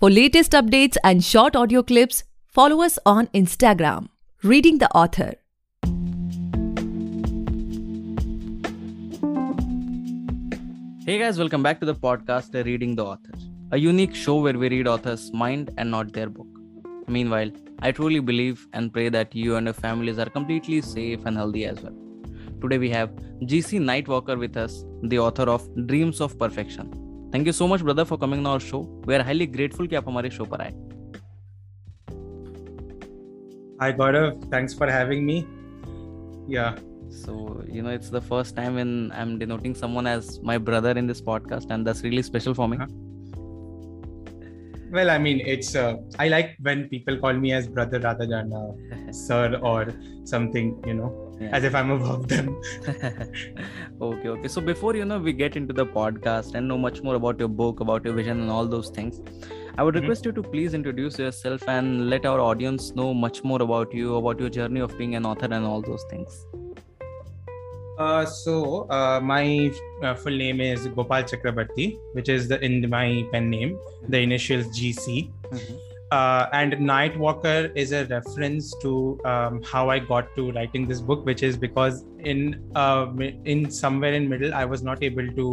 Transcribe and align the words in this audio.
For 0.00 0.10
latest 0.10 0.50
updates 0.50 0.96
and 1.04 1.22
short 1.22 1.54
audio 1.54 1.80
clips, 1.80 2.24
follow 2.48 2.82
us 2.82 2.98
on 3.06 3.28
Instagram, 3.28 4.08
Reading 4.42 4.78
the 4.78 4.90
Author. 4.90 5.34
Hey 11.06 11.18
guys, 11.18 11.38
welcome 11.38 11.62
back 11.62 11.78
to 11.78 11.86
the 11.86 11.94
podcast 11.94 12.52
Reading 12.64 12.96
the 12.96 13.04
Author, 13.04 13.34
a 13.70 13.78
unique 13.78 14.16
show 14.16 14.40
where 14.40 14.58
we 14.58 14.68
read 14.68 14.88
authors' 14.88 15.32
mind 15.32 15.70
and 15.78 15.92
not 15.92 16.12
their 16.12 16.28
book. 16.28 16.48
Meanwhile, 17.06 17.52
I 17.78 17.92
truly 17.92 18.18
believe 18.18 18.66
and 18.72 18.92
pray 18.92 19.08
that 19.10 19.32
you 19.32 19.54
and 19.54 19.68
your 19.68 19.74
families 19.74 20.18
are 20.18 20.28
completely 20.28 20.80
safe 20.80 21.24
and 21.24 21.36
healthy 21.36 21.66
as 21.66 21.80
well. 21.80 21.94
Today 22.60 22.78
we 22.78 22.90
have 22.90 23.10
GC 23.42 23.78
Nightwalker 23.78 24.36
with 24.36 24.56
us, 24.56 24.84
the 25.04 25.20
author 25.20 25.44
of 25.44 25.68
Dreams 25.86 26.20
of 26.20 26.36
Perfection. 26.36 27.03
Thank 27.33 27.45
you 27.45 27.53
so 27.53 27.67
much, 27.67 27.81
brother, 27.81 28.05
for 28.05 28.17
coming 28.17 28.39
on 28.39 28.47
our 28.47 28.59
show. 28.59 28.79
We 29.05 29.15
are 29.15 29.23
highly 29.23 29.47
grateful 29.47 29.87
कि 29.87 29.95
आप 29.95 30.07
हमारे 30.07 30.29
show 30.29 30.45
पर 30.53 30.61
आए. 30.61 30.73
Hi 33.81 33.91
Gaurav, 33.93 34.49
thanks 34.51 34.73
for 34.73 34.87
having 34.91 35.25
me. 35.25 35.47
Yeah. 36.47 36.75
So, 37.09 37.63
you 37.67 37.81
know, 37.81 37.89
it's 37.89 38.09
the 38.09 38.21
first 38.21 38.55
time 38.55 38.75
when 38.75 39.11
I'm 39.11 39.37
denoting 39.39 39.75
someone 39.75 40.07
as 40.07 40.39
my 40.41 40.57
brother 40.57 40.91
in 40.91 41.07
this 41.07 41.21
podcast, 41.21 41.71
and 41.71 41.87
that's 41.87 42.03
really 42.03 42.21
special 42.21 42.53
for 42.53 42.67
me. 42.67 42.77
Uh-huh. 42.77 42.87
Well, 44.91 45.09
I 45.11 45.17
mean, 45.19 45.39
it's 45.45 45.75
uh, 45.75 45.97
I 46.17 46.27
like 46.27 46.55
when 46.61 46.89
people 46.89 47.17
call 47.17 47.33
me 47.33 47.53
as 47.53 47.67
brother 47.67 47.99
rather 47.99 48.25
than 48.25 48.51
uh, 48.51 49.11
sir 49.11 49.59
or 49.61 49.93
something, 50.23 50.81
you 50.85 50.95
know, 50.95 51.22
Yeah. 51.40 51.50
as 51.56 51.64
if 51.64 51.74
I'm 51.74 51.90
above 51.90 52.28
them. 52.28 52.60
okay, 54.00 54.28
okay. 54.28 54.48
So 54.48 54.60
before 54.60 54.94
you 54.96 55.04
know 55.04 55.18
we 55.18 55.32
get 55.32 55.56
into 55.56 55.72
the 55.72 55.86
podcast 55.86 56.54
and 56.54 56.68
know 56.68 56.78
much 56.78 57.02
more 57.02 57.14
about 57.16 57.38
your 57.38 57.48
book, 57.48 57.80
about 57.80 58.04
your 58.04 58.14
vision, 58.14 58.40
and 58.40 58.50
all 58.50 58.66
those 58.66 58.90
things, 58.90 59.20
I 59.76 59.82
would 59.82 59.94
Mhm. 59.94 60.00
request 60.02 60.24
you 60.26 60.32
to 60.32 60.42
please 60.42 60.74
introduce 60.80 61.18
yourself 61.18 61.64
and 61.76 62.08
let 62.10 62.26
our 62.32 62.40
audience 62.40 62.94
know 63.00 63.12
much 63.12 63.42
more 63.52 63.60
about 63.62 63.92
you, 64.02 64.14
about 64.16 64.38
your 64.46 64.50
journey 64.58 64.80
of 64.88 64.96
being 64.98 65.16
an 65.16 65.26
author, 65.32 65.48
and 65.50 65.64
all 65.72 65.82
those 65.82 66.04
things. 66.10 66.38
Uh, 67.98 68.24
so 68.24 68.54
uh, 68.90 69.20
my 69.22 69.70
uh, 70.02 70.14
full 70.14 70.36
name 70.36 70.60
is 70.60 70.86
Gopal 70.88 71.22
Chakrabarti, 71.32 71.96
which 72.12 72.28
is 72.28 72.48
the 72.48 72.60
in 72.64 72.88
my 72.90 73.24
pen 73.32 73.50
name, 73.50 73.78
the 74.08 74.18
initials 74.20 74.66
GC. 74.78 75.30
Uh, 76.14 76.48
and 76.52 76.74
Nightwalker 76.88 77.72
is 77.82 77.92
a 77.92 78.04
reference 78.06 78.72
to 78.82 78.90
um, 79.24 79.62
how 79.70 79.88
I 79.94 79.98
got 79.98 80.28
to 80.36 80.52
writing 80.52 80.86
this 80.86 81.00
book, 81.00 81.24
which 81.28 81.42
is 81.42 81.56
because 81.56 82.04
in 82.32 82.40
uh, 82.82 83.06
in 83.54 83.70
somewhere 83.70 84.12
in 84.18 84.28
middle 84.28 84.54
I 84.54 84.64
was 84.74 84.82
not 84.88 85.02
able 85.02 85.26
to 85.40 85.46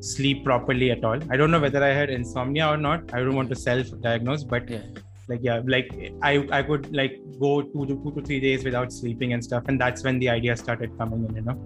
sleep 0.00 0.44
properly 0.44 0.90
at 0.96 1.04
all. 1.04 1.18
I 1.30 1.36
don't 1.36 1.50
know 1.50 1.60
whether 1.60 1.82
I 1.82 1.92
had 2.00 2.10
insomnia 2.10 2.68
or 2.68 2.76
not. 2.76 3.14
I 3.14 3.20
don't 3.20 3.36
want 3.40 3.48
to 3.54 3.56
self-diagnose, 3.64 4.44
but 4.54 4.68
Yeah. 4.76 4.84
like 5.30 5.40
yeah, 5.46 5.62
like 5.74 5.88
I 6.30 6.32
I 6.58 6.62
could 6.66 6.84
like 7.02 7.14
go 7.46 7.54
two 7.62 7.86
to 7.86 7.94
two 8.02 8.12
to 8.16 8.28
three 8.28 8.40
days 8.46 8.68
without 8.70 8.92
sleeping 9.00 9.32
and 9.38 9.50
stuff, 9.50 9.64
and 9.72 9.80
that's 9.86 10.04
when 10.08 10.20
the 10.24 10.28
idea 10.36 10.56
started 10.66 10.96
coming 11.02 11.24
in. 11.28 11.36
You 11.40 11.44
know, 11.48 11.56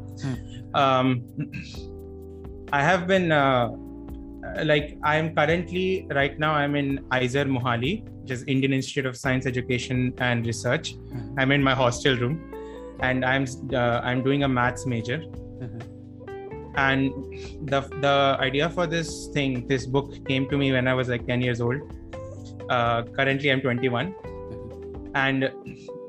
um, 0.85 1.07
I 2.81 2.83
have 2.91 3.07
been. 3.15 3.33
Uh, 3.43 3.71
like 4.65 4.99
I 5.03 5.17
am 5.17 5.35
currently 5.35 6.07
right 6.11 6.39
now 6.39 6.53
I'm 6.53 6.75
in 6.75 6.99
IISER 7.13 7.45
Mohali, 7.57 7.93
which 8.31 8.39
is 8.39 8.45
Indian 8.47 8.73
Institute 8.73 9.07
of 9.07 9.17
Science 9.17 9.47
Education 9.47 10.15
and 10.19 10.47
Research. 10.47 10.95
I'm 11.37 11.51
in 11.53 11.63
my 11.63 11.75
hostel 11.75 12.17
room, 12.17 12.35
and 13.01 13.25
I'm 13.25 13.45
uh, 13.73 14.01
I'm 14.05 14.23
doing 14.23 14.45
a 14.45 14.49
maths 14.49 14.87
major. 14.87 15.23
And 16.77 17.13
the 17.71 17.81
the 18.07 18.37
idea 18.49 18.71
for 18.71 18.87
this 18.87 19.29
thing, 19.35 19.67
this 19.67 19.87
book, 19.87 20.13
came 20.29 20.49
to 20.51 20.57
me 20.57 20.73
when 20.73 20.87
I 20.87 20.95
was 20.95 21.09
like 21.09 21.27
10 21.27 21.43
years 21.43 21.61
old. 21.61 21.81
Uh, 22.69 23.03
currently, 23.03 23.51
I'm 23.51 23.61
21, 23.61 24.15
and 25.17 25.51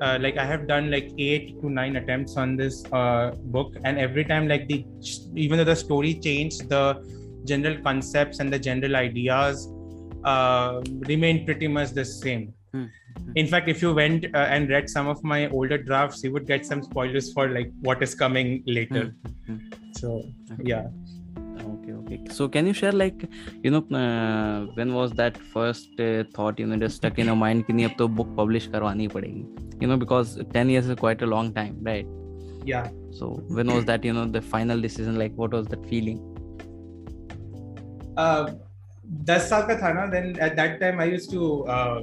uh, 0.00 0.18
like 0.20 0.36
I 0.36 0.44
have 0.44 0.68
done 0.68 0.90
like 0.92 1.10
eight 1.18 1.60
to 1.60 1.68
nine 1.68 1.96
attempts 1.96 2.36
on 2.36 2.56
this 2.56 2.84
uh, 2.92 3.32
book, 3.56 3.74
and 3.84 3.98
every 3.98 4.24
time 4.24 4.46
like 4.46 4.68
the 4.68 4.84
even 5.34 5.58
though 5.58 5.70
the 5.74 5.80
story 5.84 6.14
changed, 6.14 6.68
the 6.68 6.86
general 7.44 7.78
concepts 7.82 8.38
and 8.38 8.52
the 8.52 8.58
general 8.70 8.94
ideas 8.94 9.68
uh, 10.23 10.81
remain 11.07 11.45
pretty 11.45 11.67
much 11.67 11.91
the 11.91 12.05
same. 12.05 12.53
Hmm. 12.73 12.85
In 13.35 13.47
fact, 13.47 13.67
if 13.67 13.81
you 13.81 13.93
went 13.93 14.25
uh, 14.33 14.37
and 14.37 14.69
read 14.69 14.89
some 14.89 15.07
of 15.07 15.23
my 15.23 15.49
older 15.49 15.77
drafts, 15.77 16.23
you 16.23 16.31
would 16.33 16.47
get 16.47 16.65
some 16.65 16.83
spoilers 16.83 17.33
for 17.33 17.49
like 17.49 17.71
what 17.81 18.03
is 18.03 18.13
coming 18.15 18.63
later. 18.65 19.13
So 19.93 20.23
yeah, 20.59 20.87
Okay, 21.67 21.93
okay. 21.93 22.19
So 22.31 22.47
can 22.47 22.67
you 22.67 22.73
share 22.73 22.91
like, 22.91 23.27
you 23.63 23.71
know, 23.71 23.83
uh, 23.97 24.67
when 24.75 24.93
was 24.93 25.11
that 25.13 25.37
first 25.37 25.99
uh, 25.99 26.23
thought, 26.33 26.59
you 26.59 26.67
know, 26.67 26.77
just 26.77 26.97
stuck 26.97 27.17
in 27.19 27.25
your 27.25 27.35
mind 27.35 27.65
कि 27.67 27.73
नहीं 27.73 27.85
अब 27.85 27.95
तो 27.97 28.07
book 28.15 28.35
publish 28.37 28.67
करवानी 28.75 29.01
ही 29.01 29.07
पड़ेगी. 29.15 29.81
You 29.81 29.87
know, 29.87 29.97
because 29.97 30.37
10 30.53 30.69
years 30.69 30.87
is 30.87 30.95
quite 30.95 31.21
a 31.21 31.25
long 31.25 31.51
time, 31.53 31.75
right? 31.81 32.07
yeah. 32.67 32.89
So 33.11 33.27
when 33.47 33.71
was 33.73 33.85
that, 33.85 34.03
you 34.03 34.13
know, 34.13 34.25
the 34.25 34.41
final 34.41 34.81
decision? 34.81 35.17
Like, 35.17 35.33
what 35.35 35.51
was 35.51 35.67
that 35.67 35.85
feeling? 35.87 36.19
Uh, 38.17 38.51
10 39.27 39.39
साल 39.49 39.61
का 39.67 39.75
था 39.81 39.93
ना 39.93 40.11
then 40.11 40.33
at 40.47 40.55
that 40.55 40.79
time 40.81 40.99
I 40.99 41.05
used 41.05 41.31
to 41.31 41.65
uh, 41.75 42.01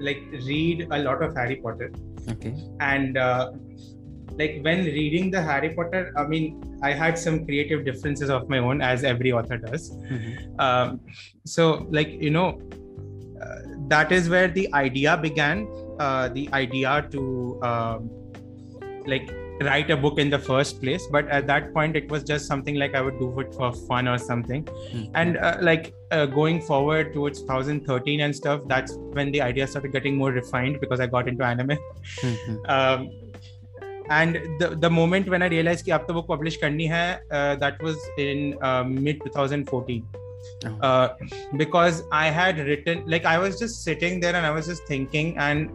like 0.00 0.22
read 0.48 0.88
a 0.90 0.98
lot 0.98 1.22
of 1.22 1.34
Harry 1.34 1.56
Potter. 1.56 1.90
Okay. 2.32 2.54
and 2.80 3.18
uh, 3.18 3.52
like 4.38 4.60
when 4.62 4.84
reading 4.84 5.30
the 5.30 5.40
harry 5.40 5.70
potter 5.74 6.12
i 6.16 6.26
mean 6.26 6.78
i 6.82 6.92
had 6.92 7.18
some 7.18 7.44
creative 7.44 7.84
differences 7.84 8.30
of 8.30 8.48
my 8.48 8.58
own 8.58 8.80
as 8.80 9.04
every 9.04 9.32
author 9.32 9.58
does 9.58 9.92
um, 10.58 11.00
so 11.44 11.86
like 11.90 12.10
you 12.26 12.30
know 12.30 12.58
uh, 13.42 13.58
that 13.88 14.10
is 14.10 14.28
where 14.28 14.48
the 14.48 14.66
idea 14.74 15.16
began 15.16 15.68
uh, 15.98 16.28
the 16.28 16.48
idea 16.52 17.06
to 17.10 17.60
um, 17.62 18.10
like 19.06 19.30
write 19.60 19.90
a 19.90 19.96
book 19.96 20.18
in 20.18 20.30
the 20.30 20.38
first 20.38 20.80
place 20.80 21.06
but 21.12 21.28
at 21.28 21.46
that 21.46 21.72
point 21.72 21.94
it 21.94 22.08
was 22.10 22.24
just 22.24 22.46
something 22.46 22.74
like 22.76 22.94
i 22.94 23.00
would 23.00 23.18
do 23.18 23.28
it 23.40 23.54
for 23.54 23.72
fun 23.72 24.08
or 24.08 24.18
something 24.18 24.66
and 25.14 25.36
uh, 25.36 25.56
like 25.60 25.94
uh, 26.10 26.26
going 26.26 26.60
forward 26.70 27.12
towards 27.14 27.42
2013 27.42 28.20
and 28.26 28.36
stuff 28.40 28.60
that's 28.72 28.96
when 29.18 29.30
the 29.36 29.40
idea 29.42 29.66
started 29.66 29.92
getting 29.92 30.16
more 30.16 30.32
refined 30.32 30.80
because 30.80 31.00
i 31.00 31.06
got 31.06 31.28
into 31.28 31.44
anime 31.52 31.76
um, 32.76 33.08
and 34.10 34.34
the 34.60 34.68
the 34.84 34.90
moment 34.90 35.28
when 35.34 35.42
I 35.42 35.46
realized 35.52 35.84
कि 35.84 35.90
अब 35.98 36.06
तो 36.08 36.14
book 36.14 36.26
publish 36.30 36.56
करनी 36.62 36.86
है 36.88 37.06
uh, 37.36 37.54
that 37.62 37.82
was 37.86 37.96
in 38.18 38.42
uh, 38.70 38.84
mid 38.84 39.24
2014 39.24 40.04
Oh. 40.68 40.70
uh, 40.86 41.08
because 41.56 42.02
I 42.12 42.26
had 42.38 42.58
written 42.66 42.98
like 43.12 43.24
I 43.24 43.38
was 43.38 43.58
just 43.58 43.82
sitting 43.82 44.20
there 44.24 44.34
and 44.40 44.48
I 44.48 44.50
was 44.56 44.66
just 44.66 44.86
thinking 44.86 45.30
and 45.38 45.70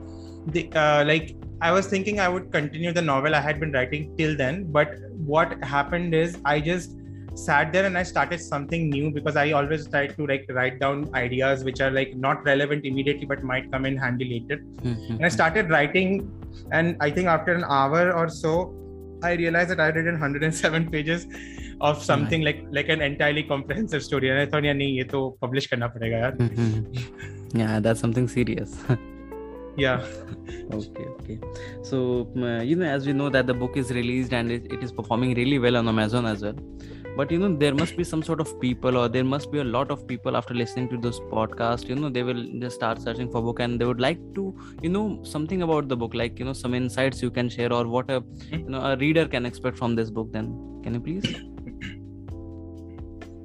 the 0.55 0.61
uh, 0.81 1.03
like 1.07 1.31
I 1.61 1.71
was 1.71 1.87
thinking 1.93 2.19
I 2.19 2.27
would 2.29 2.51
continue 2.51 2.91
the 2.97 3.01
novel 3.01 3.35
I 3.39 3.41
had 3.47 3.59
been 3.59 3.71
writing 3.71 4.15
till 4.19 4.37
then 4.37 4.59
but 4.77 4.93
what 5.31 5.57
happened 5.63 6.13
is 6.13 6.37
I 6.45 6.59
just 6.59 6.95
sat 7.34 7.72
there 7.72 7.84
and 7.84 7.98
I 7.98 8.02
started 8.02 8.40
something 8.40 8.88
new 8.88 9.10
because 9.10 9.36
I 9.36 9.52
always 9.52 9.86
try 9.88 10.06
to 10.06 10.26
like 10.26 10.46
write 10.50 10.78
down 10.78 11.10
ideas 11.14 11.64
which 11.64 11.80
are 11.80 11.90
like 11.90 12.16
not 12.16 12.44
relevant 12.44 12.84
immediately 12.84 13.26
but 13.26 13.42
might 13.42 13.70
come 13.72 13.84
in 13.86 13.96
handy 13.96 14.24
later. 14.24 14.62
Mm-hmm. 14.82 15.14
And 15.14 15.26
I 15.26 15.28
started 15.28 15.70
writing, 15.70 16.30
and 16.70 16.96
I 17.00 17.10
think 17.10 17.28
after 17.28 17.52
an 17.52 17.64
hour 17.64 18.12
or 18.12 18.28
so, 18.28 18.74
I 19.22 19.32
realized 19.32 19.70
that 19.70 19.80
I 19.80 19.86
had 19.86 19.96
written 19.96 20.14
107 20.14 20.90
pages 20.90 21.26
of 21.80 22.02
something 22.02 22.42
like 22.42 22.64
like 22.70 22.88
an 22.88 23.00
entirely 23.00 23.42
comprehensive 23.42 24.02
story. 24.02 24.30
And 24.30 24.38
I 24.38 24.46
thought, 24.46 24.64
yeah, 24.64 24.72
nahin, 24.72 25.10
to 25.10 25.36
publish 25.40 25.66
karna 25.66 25.88
padega, 25.88 26.20
yaar. 26.24 26.36
Mm-hmm. 26.36 27.58
Yeah, 27.58 27.80
that's 27.80 28.00
something 28.00 28.28
serious. 28.28 28.78
yeah 29.76 30.04
okay 30.72 31.04
okay 31.04 31.38
so 31.82 32.28
uh, 32.36 32.62
you 32.62 32.76
know 32.76 32.86
as 32.86 33.06
we 33.06 33.12
know 33.12 33.28
that 33.28 33.46
the 33.46 33.54
book 33.54 33.76
is 33.76 33.90
released 33.90 34.32
and 34.32 34.50
it, 34.50 34.72
it 34.72 34.82
is 34.82 34.92
performing 34.92 35.34
really 35.34 35.58
well 35.58 35.76
on 35.76 35.88
amazon 35.88 36.26
as 36.26 36.42
well 36.42 36.54
but 37.16 37.30
you 37.30 37.38
know, 37.38 37.56
there 37.56 37.74
must 37.74 37.96
be 37.96 38.02
some 38.02 38.22
sort 38.22 38.40
of 38.40 38.60
people, 38.60 38.96
or 38.96 39.08
there 39.08 39.22
must 39.24 39.52
be 39.52 39.60
a 39.60 39.64
lot 39.64 39.90
of 39.90 40.06
people 40.06 40.36
after 40.36 40.52
listening 40.52 40.88
to 40.88 40.96
this 40.96 41.20
podcast. 41.32 41.88
You 41.88 41.94
know, 41.94 42.08
they 42.08 42.24
will 42.24 42.44
just 42.58 42.76
start 42.76 43.00
searching 43.00 43.30
for 43.30 43.40
book, 43.40 43.60
and 43.60 43.80
they 43.80 43.84
would 43.84 44.00
like 44.00 44.18
to, 44.34 44.58
you 44.82 44.88
know, 44.88 45.20
something 45.22 45.62
about 45.62 45.88
the 45.88 45.96
book, 45.96 46.14
like 46.14 46.38
you 46.40 46.44
know, 46.44 46.52
some 46.52 46.74
insights 46.74 47.22
you 47.22 47.30
can 47.30 47.48
share, 47.48 47.72
or 47.72 47.86
what 47.86 48.10
a 48.10 48.22
you 48.50 48.68
know 48.68 48.80
a 48.80 48.96
reader 48.96 49.26
can 49.28 49.46
expect 49.46 49.78
from 49.78 49.94
this 49.94 50.10
book. 50.10 50.32
Then, 50.32 50.80
can 50.82 50.94
you 50.94 51.00
please? 51.00 51.24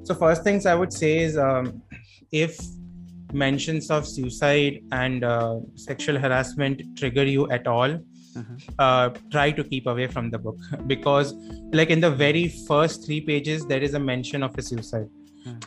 So 0.04 0.14
first 0.16 0.42
things 0.42 0.66
I 0.66 0.74
would 0.74 0.92
say 0.92 1.18
is 1.18 1.38
um, 1.38 1.82
if 2.32 2.58
mentions 3.32 3.90
of 3.90 4.06
suicide 4.06 4.82
and 4.90 5.22
uh, 5.22 5.60
sexual 5.76 6.18
harassment 6.18 6.82
trigger 6.98 7.24
you 7.24 7.48
at 7.50 7.68
all, 7.68 7.98
Uh-huh. 8.36 8.54
uh, 8.78 9.08
try 9.30 9.50
to 9.50 9.64
keep 9.64 9.86
away 9.86 10.06
from 10.06 10.30
the 10.30 10.38
book. 10.38 10.58
Because 10.86 11.34
like 11.72 11.90
in 11.90 12.00
the 12.00 12.10
very 12.10 12.48
first 12.48 13.04
three 13.06 13.20
pages 13.20 13.66
there 13.66 13.82
is 13.82 13.94
a 13.94 13.98
mention 13.98 14.42
of 14.42 14.56
a 14.56 14.62
suicide. 14.62 15.08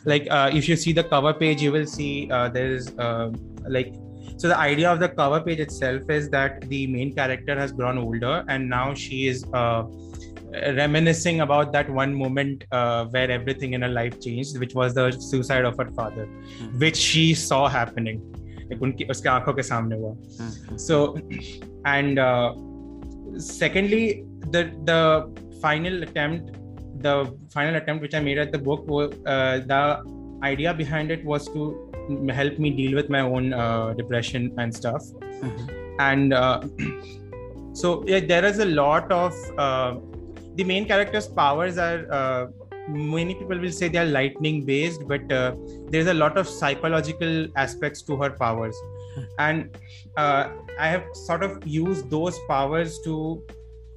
Like 0.04 0.26
uh, 0.30 0.50
if 0.52 0.68
you 0.68 0.76
see 0.76 0.92
the 0.92 1.04
cover 1.04 1.34
page 1.34 1.60
you 1.60 1.72
will 1.72 1.86
see 1.86 2.30
uh, 2.30 2.48
there 2.48 2.70
is 2.70 2.96
uh, 2.98 3.30
like 3.68 3.92
so 4.36 4.48
the 4.48 4.58
idea 4.58 4.90
of 4.90 5.00
the 5.00 5.08
cover 5.08 5.40
page 5.40 5.60
itself 5.60 6.08
is 6.08 6.28
that 6.30 6.60
the 6.68 6.86
main 6.86 7.14
character 7.14 7.58
has 7.58 7.72
grown 7.72 7.98
older 7.98 8.44
and 8.48 8.68
now 8.68 8.94
she 8.94 9.26
is 9.26 9.44
uh, 9.52 9.82
reminiscing 10.52 11.40
about 11.40 11.72
that 11.72 11.90
one 11.90 12.14
moment 12.14 12.64
uh, 12.72 13.04
where 13.06 13.30
everything 13.30 13.74
in 13.74 13.82
her 13.82 13.88
life 13.88 14.20
changed 14.20 14.58
which 14.58 14.74
was 14.74 14.94
the 14.94 15.10
suicide 15.12 15.64
of 15.64 15.76
her 15.76 15.90
father 15.92 16.26
which 16.78 16.96
she 16.96 17.34
saw 17.34 17.68
happening 17.68 18.20
उनकी 18.85 19.03
उसके 19.11 19.29
आंखों 19.29 19.53
के 19.59 19.63
सामने 19.71 19.95
हुआ 20.01 20.13
Mhm. 20.45 20.77
so 20.87 20.97
and 21.93 22.19
uh, 22.25 22.49
secondly 23.49 24.03
the 24.55 24.61
the 24.89 24.99
final 25.63 26.03
attempt 26.07 26.51
the 27.05 27.13
final 27.55 27.75
attempt 27.79 28.01
which 28.07 28.15
i 28.19 28.21
made 28.29 28.39
at 28.45 28.51
the 28.57 28.61
book 28.69 28.81
was 28.95 29.11
uh, 29.33 29.55
the 29.71 29.81
idea 30.51 30.73
behind 30.81 31.11
it 31.17 31.23
was 31.31 31.47
to 31.55 31.63
help 32.41 32.59
me 32.65 32.69
deal 32.81 32.93
with 32.99 33.09
my 33.15 33.21
own 33.37 33.47
uh, 33.63 33.87
depression 34.01 34.45
and 34.63 34.77
stuff 34.81 35.03
Mhm. 35.49 35.65
and 36.09 36.33
uh, 36.43 36.57
so 37.81 37.89
yeah, 38.11 38.19
there 38.31 38.45
is 38.51 38.59
a 38.59 38.69
lot 38.81 39.11
of 39.23 39.33
uh, 39.65 39.91
the 40.54 40.64
main 40.64 40.86
character's 40.86 41.26
powers 41.26 41.78
are 41.78 42.06
uh, 42.12 42.46
many 42.88 43.34
people 43.34 43.58
will 43.58 43.72
say 43.72 43.88
they 43.88 43.98
are 43.98 44.06
lightning 44.06 44.64
based 44.64 45.06
but 45.08 45.30
uh, 45.32 45.54
there's 45.88 46.06
a 46.06 46.14
lot 46.14 46.36
of 46.36 46.48
psychological 46.48 47.46
aspects 47.56 48.02
to 48.02 48.16
her 48.16 48.30
powers. 48.30 48.76
And 49.38 49.76
uh, 50.16 50.48
i 50.78 50.88
have 50.88 51.04
sort 51.14 51.44
of 51.44 51.66
used 51.66 52.10
those 52.10 52.38
powers 52.48 52.98
to 53.04 53.44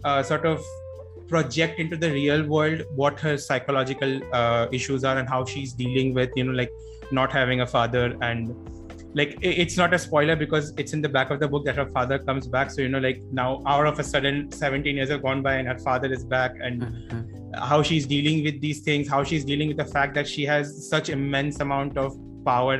uh, 0.04 0.21
sort 0.21 0.45
of 0.45 0.63
project 1.27 1.80
into 1.80 1.98
the 1.98 2.12
real 2.12 2.44
world 2.45 2.83
what 2.95 3.19
her 3.19 3.38
psychological 3.38 4.21
uh, 4.33 4.68
issues 4.71 5.04
are 5.04 5.18
and 5.18 5.27
how 5.27 5.44
she's 5.44 5.74
dealing 5.74 6.13
with 6.13 6.30
you 6.36 6.44
know 6.44 6.51
like 6.51 6.71
not 7.12 7.31
having 7.31 7.62
a 7.62 7.68
father 7.68 8.15
and 8.21 8.56
like 9.17 9.37
it's 9.41 9.77
not 9.77 9.93
a 9.97 9.99
spoiler 9.99 10.35
because 10.35 10.73
it's 10.77 10.93
in 10.93 11.01
the 11.01 11.09
back 11.17 11.31
of 11.31 11.39
the 11.43 11.47
book 11.53 11.65
that 11.65 11.75
her 11.81 11.85
father 11.95 12.17
comes 12.19 12.47
back 12.55 12.69
so 12.73 12.81
you 12.81 12.89
know 12.95 12.99
like 13.05 13.21
now 13.31 13.61
out 13.65 13.87
of 13.91 13.99
a 14.03 14.03
sudden 14.03 14.51
17 14.51 14.95
years 14.95 15.09
have 15.09 15.23
gone 15.23 15.41
by 15.47 15.53
and 15.55 15.67
her 15.67 15.77
father 15.85 16.11
is 16.17 16.23
back 16.35 16.53
and 16.67 16.81
Mhm. 16.83 17.55
how 17.71 17.81
she's 17.89 18.05
dealing 18.13 18.43
with 18.47 18.59
these 18.65 18.81
things 18.89 19.09
how 19.15 19.23
she's 19.29 19.45
dealing 19.51 19.69
with 19.73 19.77
the 19.83 19.89
fact 19.95 20.13
that 20.19 20.27
she 20.33 20.45
has 20.51 20.73
such 20.89 21.09
immense 21.17 21.59
amount 21.67 21.97
of 22.05 22.17
power 22.51 22.77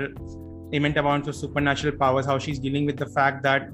immense 0.80 0.98
amounts 1.04 1.28
of 1.34 1.36
supernatural 1.44 1.96
powers 2.04 2.26
how 2.32 2.38
she's 2.48 2.60
dealing 2.68 2.86
with 2.92 2.98
the 3.06 3.10
fact 3.18 3.42
that 3.50 3.70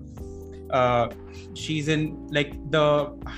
uh, 0.80 1.06
she's 1.54 1.88
in 1.96 2.02
like 2.38 2.52
the 2.76 2.86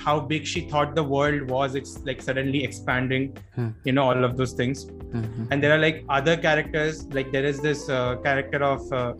how 0.04 0.18
big 0.32 0.46
she 0.52 0.60
thought 0.70 0.94
the 1.00 1.06
world 1.14 1.50
was 1.50 1.74
it's 1.80 1.94
like 2.08 2.20
suddenly 2.28 2.60
expanding 2.68 3.24
Hmm. 3.56 3.68
you 3.88 3.92
know 3.96 4.04
all 4.10 4.24
of 4.28 4.36
those 4.40 4.54
things 4.60 4.86
Mhm. 4.86 5.48
and 5.50 5.62
there 5.62 5.72
are 5.76 5.82
like 5.86 5.98
other 6.18 6.36
characters 6.46 7.04
like 7.18 7.28
there 7.36 7.44
is 7.52 7.60
this 7.68 7.82
uh, 7.98 8.16
character 8.28 8.60
of 8.72 8.80
uh, 9.00 9.12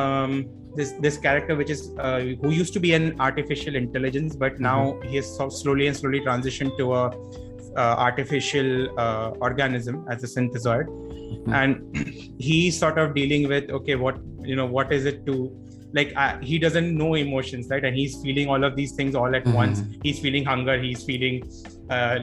um 0.00 0.34
this 0.76 0.90
this 1.04 1.16
character 1.26 1.54
which 1.60 1.70
is 1.76 1.80
uh, 2.06 2.20
who 2.42 2.50
used 2.58 2.72
to 2.76 2.80
be 2.86 2.92
an 2.98 3.06
artificial 3.28 3.74
intelligence 3.80 4.36
but 4.44 4.60
now 4.70 4.78
he 5.08 5.16
has 5.16 5.28
so 5.38 5.48
slowly 5.60 5.86
and 5.88 5.96
slowly 6.02 6.20
transitioned 6.28 6.76
to 6.78 6.86
a 7.00 7.04
uh, 7.82 7.94
artificial 8.06 8.70
uh, 9.04 9.28
organism 9.48 9.96
as 10.14 10.24
a 10.28 10.30
synthesoid 10.36 10.86
Mhm. 11.32 11.52
and 11.58 11.70
he's 12.46 12.78
sort 12.84 12.98
of 13.02 13.14
dealing 13.18 13.44
with 13.52 13.70
okay 13.80 13.96
what 14.06 14.16
you 14.52 14.56
know 14.60 14.66
what 14.78 14.92
is 14.96 15.04
it 15.12 15.20
to 15.28 15.36
like 15.94 16.12
uh, 16.16 16.38
he 16.40 16.58
doesn't 16.58 16.96
know 16.96 17.14
emotions 17.14 17.68
right 17.72 17.84
and 17.84 17.94
he's 17.96 18.14
feeling 18.22 18.48
all 18.48 18.62
of 18.68 18.76
these 18.76 18.92
things 18.98 19.14
all 19.14 19.34
at 19.38 19.44
Mhm. 19.44 19.54
once 19.62 19.82
he's 20.02 20.18
feeling 20.24 20.44
hunger 20.52 20.76
he's 20.86 21.02
feeling 21.10 21.36
uh, 21.96 22.18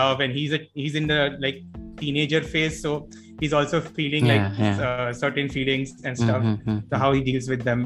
love 0.00 0.20
and 0.20 0.32
he's 0.38 0.52
a, 0.58 0.60
he's 0.74 0.94
in 1.00 1.06
the 1.06 1.36
like 1.44 1.58
teenager 2.02 2.40
phase 2.52 2.80
so 2.84 2.92
he's 3.40 3.52
also 3.52 3.80
feeling 3.80 4.24
Yeah, 4.26 4.32
like 4.48 4.58
yeah. 4.58 4.80
Uh, 4.86 5.12
certain 5.24 5.48
feelings 5.56 5.90
and 6.04 6.16
stuff 6.24 6.42
Mhm. 6.42 6.78
so 6.90 6.96
how 7.04 7.10
he 7.12 7.20
deals 7.30 7.48
with 7.54 7.62
them 7.70 7.80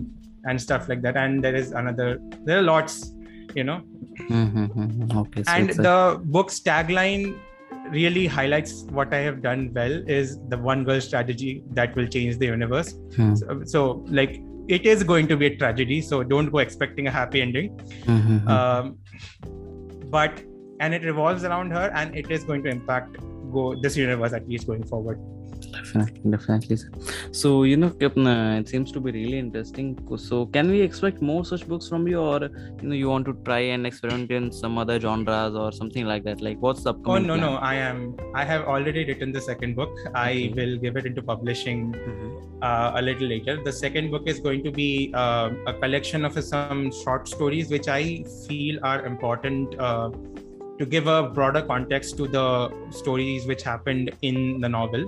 and 0.49 0.61
stuff 0.67 0.89
like 0.91 1.03
that 1.07 1.17
and 1.17 1.43
there 1.45 1.57
is 1.63 1.73
another 1.73 2.09
there 2.47 2.59
are 2.61 2.67
lots 2.75 2.95
you 3.59 3.65
know 3.65 3.81
Mhm. 4.31 5.15
okay 5.23 5.43
so 5.43 5.53
and 5.53 5.71
it's 5.71 5.79
a- 5.79 5.83
the 5.89 5.99
book's 6.37 6.61
tagline 6.71 7.35
really 7.99 8.27
highlights 8.39 8.73
what 8.99 9.13
i 9.19 9.21
have 9.29 9.39
done 9.43 9.61
well 9.79 9.95
is 10.19 10.39
the 10.53 10.59
one 10.73 10.85
girl 10.89 11.01
strategy 11.01 11.53
that 11.79 11.95
will 11.97 12.07
change 12.17 12.39
the 12.43 12.47
universe 12.47 12.91
Hmm. 13.17 13.35
so, 13.41 13.47
so 13.73 13.81
like 14.21 14.35
it 14.69 14.87
is 14.87 15.03
going 15.05 15.27
to 15.29 15.37
be 15.37 15.47
a 15.47 15.57
tragedy 15.57 16.01
so 16.01 16.23
don't 16.23 16.51
go 16.51 16.59
expecting 16.59 17.07
a 17.07 17.11
happy 17.11 17.41
ending 17.43 17.71
Mhm. 18.07 18.49
um, 18.49 18.99
but 20.11 20.43
and 20.81 20.95
it 20.95 21.03
revolves 21.05 21.45
around 21.45 21.71
her 21.71 21.91
and 21.95 22.17
it 22.17 22.31
is 22.31 22.45
going 22.45 22.63
to 22.63 22.71
impact 22.71 23.17
go 23.53 23.75
this 23.83 23.97
universe 23.97 24.33
at 24.33 24.49
least 24.49 24.67
going 24.67 24.83
forward 24.85 25.19
definitely 25.77 26.31
definitely 26.35 26.77
sir. 26.77 26.89
so 27.41 27.49
you 27.71 27.77
know 27.77 27.91
it 28.03 28.69
seems 28.69 28.93
to 28.93 29.01
be 29.01 29.11
really 29.13 29.39
interesting 29.39 29.89
so 30.29 30.47
can 30.47 30.71
we 30.75 30.81
expect 30.81 31.21
more 31.31 31.45
such 31.45 31.67
books 31.67 31.89
from 31.89 32.07
you 32.09 32.21
or 32.21 32.41
you 32.83 32.89
know 32.89 32.95
you 33.03 33.09
want 33.09 33.27
to 33.31 33.35
try 33.49 33.61
and 33.75 33.87
experiment 33.87 34.31
in 34.31 34.51
some 34.53 34.79
other 34.79 34.99
genres 35.01 35.55
or 35.55 35.71
something 35.73 36.07
like 36.13 36.25
that 36.25 36.41
like 36.41 36.59
what's 36.61 36.83
the 36.89 36.95
oh 36.95 37.19
no 37.19 37.35
plan? 37.35 37.41
no 37.41 37.53
i 37.57 37.75
am 37.75 38.17
i 38.35 38.45
have 38.45 38.63
already 38.75 39.05
written 39.05 39.33
the 39.33 39.41
second 39.51 39.75
book 39.81 39.91
i 40.15 40.31
Okay. 40.35 40.49
will 40.59 40.77
give 40.85 40.97
it 41.03 41.07
into 41.11 41.23
publishing 41.33 41.81
Mhm. 41.93 42.31
uh, 42.69 42.93
a 42.99 43.03
little 43.07 43.29
later. 43.29 43.55
The 43.65 43.73
second 43.73 44.11
book 44.11 44.23
is 44.33 44.39
going 44.41 44.63
to 44.67 44.71
be 44.77 44.89
uh, 45.23 45.51
a 45.67 45.75
collection 45.83 46.25
of 46.29 46.37
some 46.43 46.81
short 47.03 47.29
stories, 47.29 47.71
which 47.75 47.89
I 47.89 48.25
feel 48.47 48.79
are 48.91 49.05
important 49.05 49.75
uh, 49.79 50.09
to 50.79 50.87
give 50.87 51.07
a 51.07 51.23
broader 51.29 51.63
context 51.63 52.17
to 52.17 52.27
the 52.27 52.71
stories 52.91 53.47
which 53.47 53.63
happened 53.63 54.11
in 54.23 54.61
the 54.61 54.69
novel. 54.69 55.05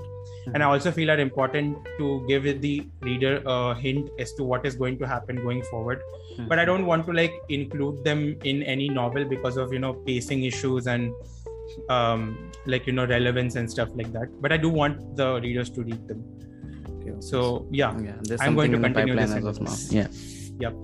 And 0.55 0.63
I 0.63 0.67
also 0.67 0.93
feel 0.93 1.11
are 1.11 1.19
important 1.19 1.77
to 1.99 2.25
give 2.29 2.45
the 2.61 2.87
reader 3.01 3.43
a 3.45 3.75
hint 3.75 4.11
as 4.21 4.33
to 4.35 4.45
what 4.45 4.65
is 4.65 4.77
going 4.77 4.99
to 4.99 5.07
happen 5.07 5.37
going 5.37 5.63
forward. 5.65 6.01
But 6.49 6.59
I 6.59 6.65
don't 6.65 6.87
want 6.87 7.07
to 7.07 7.13
like 7.13 7.33
include 7.49 8.05
them 8.05 8.37
in 8.45 8.63
any 8.63 8.89
novel 8.89 9.25
because 9.25 9.57
of 9.57 9.73
you 9.73 9.79
know 9.81 9.95
pacing 9.95 10.45
issues 10.45 10.87
and 10.87 11.13
um, 11.89 12.53
like 12.67 12.87
you 12.87 12.93
know 12.93 13.07
relevance 13.07 13.57
and 13.57 13.69
stuff 13.69 13.89
like 13.95 14.12
that. 14.12 14.41
But 14.41 14.53
I 14.53 14.57
do 14.57 14.69
want 14.69 15.17
the 15.17 15.41
readers 15.41 15.71
to 15.71 15.83
read 15.83 16.07
them. 16.07 16.25
Okay. 17.01 17.15
So 17.21 17.67
yeah, 17.71 17.99
yeah 17.99 18.37
I'm 18.41 18.55
going 18.55 18.71
to 18.71 18.79
continue 18.79 19.17
this 19.17 19.33
as 19.33 19.45
of 19.45 19.61
now 19.61 19.75
yeah 19.91 20.09
yep. 20.61 20.75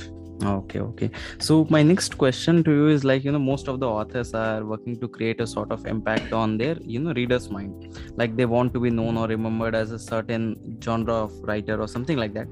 Okay 0.45 0.81
okay. 0.81 1.11
So 1.39 1.67
my 1.71 1.83
next 1.83 2.19
question 2.19 2.65
to 2.65 2.71
you 2.71 2.89
is 2.89 3.05
like 3.05 3.23
you 3.25 3.33
know 3.33 3.39
most 3.39 3.69
of 3.69 3.79
the 3.81 3.87
authors 3.89 4.35
are 4.35 4.65
working 4.65 4.99
to 5.01 5.09
create 5.09 5.41
a 5.41 5.47
sort 5.47 5.71
of 5.71 5.87
impact 5.87 6.33
on 6.33 6.57
their 6.59 6.77
you 6.81 6.99
know 7.01 7.13
readers 7.13 7.51
mind. 7.51 7.99
Like 8.17 8.37
they 8.37 8.47
want 8.47 8.73
to 8.75 8.81
be 8.81 8.91
known 8.91 9.17
or 9.17 9.29
remembered 9.29 9.75
as 9.75 9.93
a 9.93 9.99
certain 9.99 10.79
genre 10.83 11.15
of 11.15 11.33
writer 11.43 11.81
or 11.81 11.87
something 11.87 12.17
like 12.17 12.35
that 12.35 12.49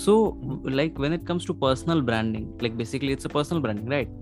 so 0.00 0.12
like 0.64 0.98
when 1.02 1.12
it 1.14 1.24
comes 1.26 1.44
to 1.48 1.54
personal 1.62 2.00
branding 2.00 2.44
like 2.64 2.76
basically 2.76 3.12
it's 3.16 3.26
a 3.26 3.30
personal 3.32 3.60
branding 3.64 3.88
right 3.94 4.12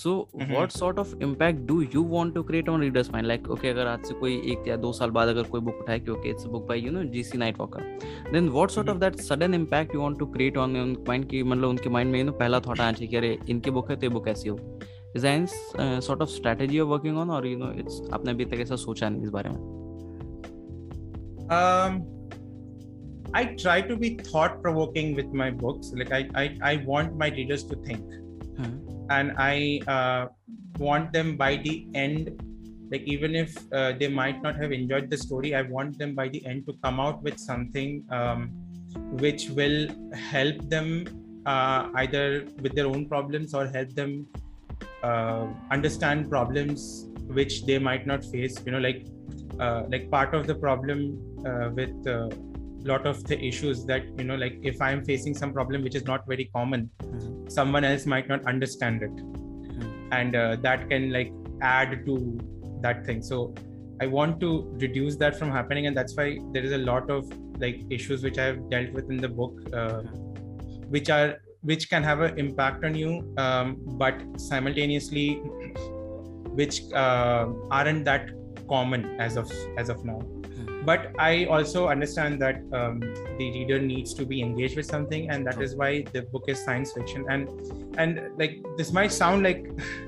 so 0.00 0.10
Mhm. 0.34 0.52
what 0.56 0.74
sort 0.80 1.00
of 1.02 1.14
impact 1.26 1.64
do 1.70 1.78
you 1.94 2.02
want 2.12 2.34
to 2.36 2.42
create 2.50 2.68
on 2.74 2.84
readers 2.84 3.10
mind 3.14 3.28
like 3.30 3.48
okay 3.54 3.70
अगर 3.70 3.86
आज 3.92 4.04
से 4.08 4.14
कोई 4.20 4.36
एक 4.52 4.68
या 4.68 4.76
दो 4.84 4.92
साल 4.98 5.10
बाद 5.16 5.28
अगर 5.28 5.48
कोई 5.54 5.60
बुक 5.68 5.80
उठाए 5.82 5.98
कि 6.00 6.12
okay 6.16 6.34
it's 6.34 6.48
a 6.48 6.52
book 6.52 6.68
by 6.68 6.76
you 6.82 6.92
know 6.96 7.02
GC 7.16 7.40
Nightwalker 7.44 7.82
then 8.32 8.52
what 8.58 8.74
sort 8.76 8.86
mm-hmm. 8.86 8.94
of 8.94 9.00
that 9.00 9.20
sudden 9.30 9.54
impact 9.60 9.96
you 9.98 10.04
want 10.04 10.18
to 10.24 10.28
create 10.36 10.60
on 10.66 10.76
your 10.80 10.86
mind 11.10 11.28
कि 11.30 11.42
मतलब 11.42 11.68
उनके 11.68 11.90
mind 11.96 12.12
में 12.12 12.22
you 12.22 12.28
know 12.30 12.38
पहला 12.38 12.60
thought 12.66 12.80
आना 12.80 12.92
चाहिए 12.92 13.08
कि 13.10 13.16
अरे 13.16 13.38
इनकी 13.56 13.70
बुक 13.78 13.90
है 13.90 13.96
तो 13.96 14.06
ये 14.06 14.12
बुक 14.18 14.28
ऐसी 14.28 14.48
हो 14.48 14.58
is 15.16 15.22
there 15.22 15.36
any 15.38 15.50
uh, 15.84 16.00
sort 16.10 16.22
of 16.26 16.34
strategy 16.36 16.78
you're 16.80 16.92
working 16.94 17.18
on 17.24 17.30
or 17.38 17.44
you 17.52 17.58
know 17.64 17.72
it's 17.84 18.00
आपने 18.14 18.32
अभी 18.32 18.44
तक 18.44 18.60
ऐसा 18.68 18.76
सोचा 18.86 19.08
नहीं 19.08 19.22
इस 19.22 19.30
बारे 19.38 19.50
में 19.50 19.74
Um, 21.56 21.96
I 23.38 23.44
try 23.62 23.82
to 23.82 23.96
be 23.96 24.10
thought 24.28 24.62
provoking 24.62 25.14
with 25.14 25.32
my 25.40 25.50
books. 25.50 25.92
Like 25.94 26.12
I, 26.18 26.22
I, 26.42 26.44
I 26.62 26.76
want 26.90 27.16
my 27.22 27.28
readers 27.28 27.64
to 27.64 27.76
think, 27.86 28.04
and 29.10 29.32
I 29.36 29.80
uh, 29.96 30.26
want 30.78 31.12
them 31.12 31.36
by 31.36 31.56
the 31.56 31.86
end. 31.94 32.30
Like 32.90 33.02
even 33.02 33.34
if 33.34 33.50
uh, 33.72 33.92
they 34.00 34.08
might 34.08 34.42
not 34.42 34.56
have 34.56 34.72
enjoyed 34.72 35.10
the 35.10 35.18
story, 35.18 35.54
I 35.54 35.62
want 35.62 35.98
them 35.98 36.14
by 36.14 36.28
the 36.28 36.40
end 36.46 36.66
to 36.66 36.72
come 36.84 36.98
out 36.98 37.22
with 37.22 37.38
something 37.38 38.04
um, 38.10 38.48
which 39.24 39.50
will 39.50 39.88
help 40.14 40.56
them 40.70 40.88
uh, 41.44 41.90
either 41.96 42.46
with 42.62 42.74
their 42.74 42.86
own 42.86 43.06
problems 43.06 43.52
or 43.52 43.66
help 43.66 43.90
them 43.90 44.26
uh, 45.02 45.46
understand 45.70 46.30
problems 46.30 47.06
which 47.40 47.66
they 47.66 47.78
might 47.78 48.06
not 48.06 48.24
face. 48.24 48.62
You 48.64 48.72
know, 48.72 48.78
like 48.78 49.04
uh, 49.60 49.82
like 49.88 50.10
part 50.10 50.34
of 50.34 50.46
the 50.46 50.54
problem 50.54 51.18
uh, 51.44 51.70
with 51.74 51.96
lot 52.90 53.06
of 53.10 53.22
the 53.30 53.36
issues 53.50 53.84
that 53.90 54.04
you 54.18 54.24
know 54.24 54.36
like 54.42 54.58
if 54.70 54.80
i'm 54.86 55.04
facing 55.04 55.34
some 55.40 55.52
problem 55.52 55.82
which 55.86 55.94
is 56.00 56.04
not 56.10 56.26
very 56.32 56.46
common 56.56 56.88
Mhm. 57.04 57.50
someone 57.58 57.84
else 57.92 58.04
might 58.14 58.28
not 58.34 58.44
understand 58.54 59.02
it. 59.08 59.16
And 60.16 60.36
uh, 60.36 60.56
that 60.64 60.88
can 60.90 61.04
like 61.12 61.32
add 61.62 61.92
to 62.06 62.14
that 62.84 63.04
thing. 63.06 63.22
So 63.30 63.38
i 64.04 64.06
want 64.06 64.38
to 64.44 64.48
reduce 64.84 65.14
that 65.22 65.36
from 65.38 65.50
happening 65.56 65.86
and 65.88 65.96
that's 65.98 66.14
why 66.16 66.26
there 66.54 66.64
is 66.68 66.72
a 66.78 66.80
lot 66.88 67.10
of 67.14 67.30
like 67.62 67.78
issues 67.96 68.22
which 68.26 68.38
i 68.44 68.44
have 68.50 68.58
dealt 68.72 68.90
with 68.98 69.10
in 69.14 69.20
the 69.26 69.30
book 69.38 69.54
uh, 69.82 70.00
which 70.96 71.08
are 71.16 71.28
which 71.70 71.88
can 71.92 72.02
have 72.08 72.20
an 72.26 72.38
impact 72.42 72.84
on 72.88 72.94
you 73.02 73.12
um, 73.44 73.70
but 74.02 74.20
simultaneously 74.48 75.24
which 76.60 76.80
uh, 77.04 77.46
aren't 77.78 78.04
that 78.10 78.28
common 78.74 79.06
as 79.28 79.36
of 79.44 79.50
as 79.84 79.88
of 79.96 80.04
now 80.10 80.18
but 80.89 81.07
i 81.19 81.45
also 81.45 81.87
understand 81.87 82.41
that 82.41 82.57
um, 82.79 82.99
the 83.39 83.47
reader 83.57 83.79
needs 83.79 84.13
to 84.19 84.25
be 84.25 84.41
engaged 84.41 84.75
with 84.81 84.85
something 84.85 85.29
and 85.29 85.45
that 85.47 85.61
is 85.61 85.75
why 85.81 85.91
the 86.13 86.21
book 86.33 86.45
is 86.53 86.63
science 86.69 86.93
fiction 86.99 87.25
and 87.29 87.49
and 88.05 88.21
like 88.43 88.55
this 88.77 88.91
might 88.99 89.11
sound 89.11 89.43
like 89.49 89.61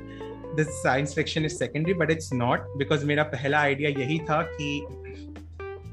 this 0.57 0.71
science 0.81 1.13
fiction 1.19 1.45
is 1.45 1.57
secondary 1.57 1.93
but 2.01 2.11
it's 2.15 2.31
not 2.41 2.65
because 2.83 3.05
मेरा 3.11 3.23
पहला 3.35 3.61
idea 3.75 3.89
यही 3.99 4.19
था 4.29 4.41
कि 4.57 4.71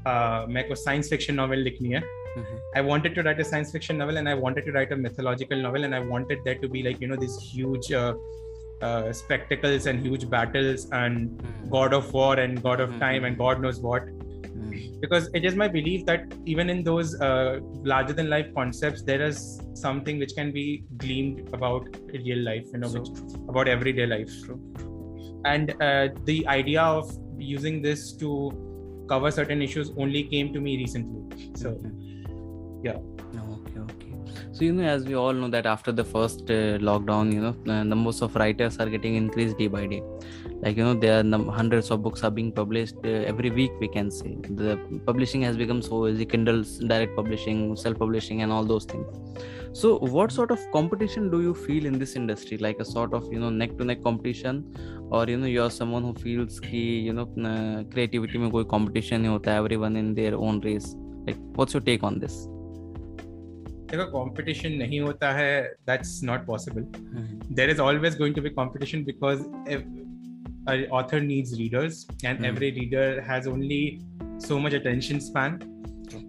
uh, 0.07 0.47
मेरे 0.55 0.67
को 0.69 0.75
science 0.83 1.09
fiction 1.15 1.35
novel 1.43 1.63
लिखनी 1.69 1.93
है 1.99 2.03
Mhm. 2.39 2.59
I 2.79 2.81
wanted 2.87 3.15
to 3.15 3.23
write 3.27 3.39
a 3.43 3.45
science 3.47 3.71
fiction 3.75 3.97
novel 4.01 4.17
and 4.19 4.29
I 4.33 4.35
wanted 4.41 4.67
to 4.67 4.73
write 4.75 4.91
a 4.95 4.97
mythological 5.05 5.63
novel 5.63 5.87
and 5.87 5.95
I 5.97 5.99
wanted 6.11 6.45
there 6.45 6.59
to 6.61 6.69
be 6.75 6.83
like 6.85 7.01
you 7.03 7.09
know 7.11 7.17
these 7.23 7.33
huge 7.47 7.89
uh, 8.01 8.13
uh, 8.89 9.11
spectacles 9.17 9.87
and 9.91 10.05
huge 10.09 10.23
battles 10.35 10.85
and 10.99 11.17
Mhm. 11.49 11.65
god 11.73 11.95
of 11.97 12.13
war 12.19 12.29
and 12.43 12.61
god 12.67 12.83
of 12.85 12.93
Mhm. 12.93 13.01
time 13.05 13.27
and 13.29 13.37
god 13.41 13.59
knows 13.65 13.81
what 13.87 14.07
Mhm. 14.11 14.14
because 15.00 15.28
it 15.34 15.44
is 15.44 15.54
my 15.62 15.68
belief 15.68 16.04
that 16.06 16.34
even 16.46 16.70
in 16.70 16.82
those 16.84 17.14
uh, 17.20 17.58
larger 17.92 18.12
than 18.12 18.28
life 18.30 18.48
concepts 18.54 19.02
there 19.02 19.22
is 19.22 19.60
something 19.74 20.18
which 20.18 20.34
can 20.34 20.52
be 20.52 20.84
gleaned 20.98 21.48
about 21.54 21.86
real 22.26 22.38
life 22.50 22.66
you 22.72 22.78
know 22.78 22.88
So 22.88 23.00
which, 23.00 23.08
about 23.48 23.68
everyday 23.68 24.06
life 24.06 24.32
True. 24.44 24.60
and 25.44 25.70
uh, 25.80 26.08
the 26.24 26.46
idea 26.48 26.82
of 26.82 27.10
using 27.38 27.82
this 27.82 28.12
to 28.24 28.30
cover 29.08 29.30
certain 29.30 29.62
issues 29.62 29.90
only 29.96 30.24
came 30.24 30.52
to 30.52 30.60
me 30.60 30.76
recently 30.84 31.22
so 31.62 31.70
Mhm. 31.70 31.92
yeah. 32.84 32.98
Okay, 33.56 33.78
okay. 33.80 34.12
So 34.52 34.64
you 34.64 34.72
know, 34.72 34.84
as 34.84 35.04
we 35.06 35.14
all 35.14 35.32
know 35.32 35.48
that 35.54 35.66
after 35.66 35.92
the 35.92 36.04
first 36.04 36.50
uh, 36.50 36.78
lockdown, 36.88 37.32
you 37.32 37.40
know, 37.44 37.54
uh, 37.72 37.82
numbers 37.84 38.22
of 38.22 38.34
writers 38.36 38.78
are 38.78 38.88
getting 38.94 39.14
increased 39.16 39.58
day 39.58 39.66
by 39.66 39.86
day 39.86 40.02
Like 40.61 40.77
you 40.77 40.83
know, 40.83 40.93
there 40.93 41.19
are 41.19 41.23
num- 41.23 41.47
hundreds 41.47 41.91
of 41.91 42.03
books 42.03 42.23
are 42.23 42.31
being 42.31 42.51
published 42.51 42.95
uh, 43.03 43.09
every 43.31 43.49
week. 43.49 43.71
We 43.79 43.87
can 43.87 44.11
say 44.11 44.37
the 44.61 44.77
publishing 45.05 45.41
has 45.43 45.57
become 45.57 45.81
so 45.81 46.07
easy. 46.07 46.25
Kindle's 46.25 46.77
direct 46.79 47.15
publishing, 47.15 47.75
self-publishing, 47.75 48.41
and 48.41 48.51
all 48.51 48.63
those 48.63 48.85
things. 48.85 49.07
So, 49.73 49.97
what 49.99 50.31
sort 50.31 50.51
of 50.51 50.59
competition 50.71 51.31
do 51.31 51.41
you 51.41 51.53
feel 51.53 51.85
in 51.85 51.97
this 51.97 52.15
industry? 52.15 52.57
Like 52.57 52.79
a 52.79 52.85
sort 52.85 53.13
of 53.13 53.31
you 53.31 53.39
know 53.39 53.49
neck-to-neck 53.49 54.03
competition, 54.03 54.63
or 55.09 55.25
you 55.27 55.37
know 55.37 55.47
you're 55.47 55.71
someone 55.71 56.03
who 56.03 56.13
feels 56.13 56.59
कि 56.59 57.03
you 57.03 57.13
know 57.13 57.27
uh, 57.51 57.83
creativity 57.93 58.37
में 58.37 58.49
कोई 58.51 58.65
competition 58.77 59.19
नहीं 59.19 59.27
होता 59.27 59.51
है. 59.51 59.59
Everyone 59.59 59.95
in 59.95 60.13
their 60.13 60.35
own 60.35 60.59
race. 60.69 60.95
Like, 61.27 61.45
what's 61.55 61.73
your 61.73 61.85
take 61.91 62.03
on 62.03 62.19
this? 62.25 62.41
देखो 63.91 64.05
competition 64.11 64.73
नहीं 64.81 64.99
होता 64.99 65.31
है 65.33 65.71
that's 65.89 66.11
not 66.27 66.45
possible 66.49 66.83
there 67.59 67.71
is 67.73 67.81
always 67.85 68.13
going 68.19 68.35
to 68.37 68.43
be 68.45 68.51
competition 68.59 69.03
because 69.07 69.41
if 69.75 69.81
an 70.66 70.86
author 70.90 71.20
needs 71.20 71.58
readers 71.58 72.06
and 72.24 72.38
Mhm. 72.40 72.48
every 72.50 72.70
reader 72.78 73.20
has 73.22 73.46
only 73.46 74.00
so 74.38 74.58
much 74.58 74.74
attention 74.78 75.20
span 75.20 75.58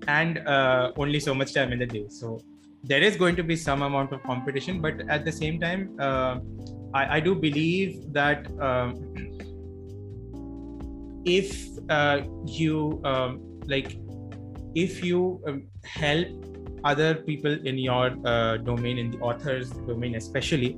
and 0.08 0.38
uh, 0.56 0.91
only 0.98 1.20
so 1.20 1.34
much 1.34 1.53
time 1.53 1.72
in 1.74 1.79
the 1.79 1.86
day 1.86 2.06
so 2.10 2.39
there 2.84 3.01
is 3.01 3.15
going 3.17 3.36
to 3.36 3.44
be 3.44 3.56
some 3.56 3.82
amount 3.82 4.12
of 4.13 4.22
competition 4.24 4.79
but 4.82 5.01
at 5.10 5.25
the 5.25 5.32
same 5.32 5.60
time 5.60 5.89
uh, 6.00 6.36
I, 6.94 7.17
I 7.17 7.20
do 7.20 7.36
believe 7.36 8.13
that 8.13 8.48
um, 8.62 8.94
if 11.25 11.67
uh, 11.89 12.22
you 12.46 13.01
um, 13.03 13.41
like 13.65 13.98
if 14.75 15.03
you 15.03 15.41
um, 15.48 15.63
help 15.84 16.27
other 16.91 17.14
people 17.14 17.52
in 17.71 17.76
your 17.79 18.07
uh, 18.31 18.57
domain 18.69 18.99
in 19.02 19.11
the 19.12 19.19
author's 19.29 19.69
domain 19.91 20.14
especially 20.21 20.71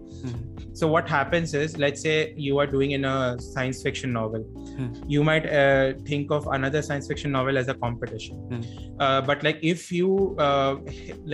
so 0.80 0.88
what 0.94 1.08
happens 1.08 1.54
is 1.54 1.76
let's 1.84 2.02
say 2.06 2.16
you 2.36 2.58
are 2.58 2.66
doing 2.66 2.90
in 2.96 3.04
a 3.04 3.16
science 3.40 3.82
fiction 3.82 4.12
novel 4.12 4.44
Hmm. 4.78 4.86
you 5.14 5.22
might 5.26 5.44
uh, 5.62 5.92
think 6.10 6.30
of 6.36 6.46
another 6.58 6.80
science 6.86 7.06
fiction 7.12 7.30
novel 7.38 7.58
as 7.62 7.68
a 7.68 7.74
competition 7.86 8.36
Hmm. 8.52 8.62
uh, 9.04 9.20
but 9.28 9.44
like 9.48 9.60
if 9.74 9.84
you 9.98 10.10
uh, 10.46 10.72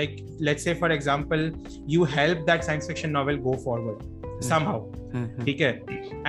like 0.00 0.14
let's 0.48 0.62
say 0.68 0.74
for 0.82 0.90
example 0.98 1.44
you 1.96 2.04
help 2.16 2.44
that 2.50 2.64
science 2.68 2.86
fiction 2.92 3.12
novel 3.18 3.38
go 3.48 3.54
forward 3.66 4.02
somehow 4.50 4.78
Mhm. 5.20 5.44
ठीक 5.46 5.60
है 5.60 5.70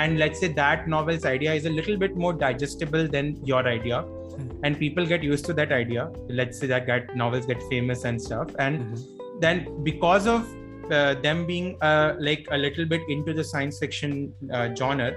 and 0.04 0.20
let's 0.22 0.40
say 0.44 0.48
that 0.62 0.88
novel's 0.94 1.26
idea 1.34 1.52
is 1.60 1.66
a 1.72 1.74
little 1.80 1.98
bit 2.04 2.16
more 2.24 2.32
digestible 2.46 3.06
than 3.16 3.30
your 3.52 3.62
idea 3.76 4.00
Hmm. 4.08 4.15
and 4.63 4.79
people 4.79 5.07
get 5.07 5.23
used 5.23 5.45
to 5.45 5.53
that 5.53 5.73
idea 5.73 6.09
let's 6.29 6.59
say 6.59 6.67
that 6.67 6.87
get, 6.87 7.15
novels 7.17 7.47
get 7.47 7.63
famous 7.71 8.05
and 8.05 8.21
stuff 8.21 8.49
and 8.59 8.81
Mhm. 8.81 9.41
then 9.41 9.63
because 9.85 10.27
of 10.27 10.47
uh, 10.91 11.15
them 11.15 11.47
being 11.47 11.77
uh, 11.83 12.15
like 12.19 12.47
a 12.51 12.59
little 12.59 12.85
bit 12.87 13.01
into 13.09 13.33
the 13.35 13.45
science 13.45 13.79
fiction 13.79 14.33
uh, 14.53 14.69
genre 14.75 15.13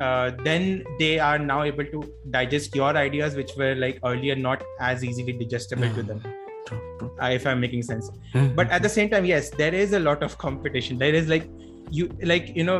uh, 0.00 0.30
then 0.44 0.84
they 0.98 1.18
are 1.18 1.38
now 1.38 1.62
able 1.64 1.84
to 1.84 2.02
digest 2.30 2.74
your 2.74 2.96
ideas 2.96 3.34
which 3.34 3.52
were 3.56 3.74
like 3.74 3.98
earlier 4.04 4.36
not 4.36 4.62
as 4.80 5.04
easily 5.04 5.32
digestible 5.32 5.92
to 5.94 6.02
them 6.02 6.20
True, 6.66 6.80
true. 6.98 7.10
uh, 7.22 7.26
if 7.38 7.46
i'm 7.46 7.60
making 7.60 7.82
sense 7.82 8.10
Mhm. 8.34 8.54
but 8.60 8.70
at 8.70 8.82
the 8.82 8.88
same 8.98 9.10
time 9.10 9.24
yes 9.24 9.50
there 9.62 9.74
is 9.74 9.92
a 9.92 9.98
lot 10.08 10.22
of 10.22 10.38
competition 10.38 10.98
there 10.98 11.14
is 11.22 11.28
like 11.28 11.48
you 11.90 12.08
like 12.34 12.54
you 12.56 12.64
know 12.64 12.78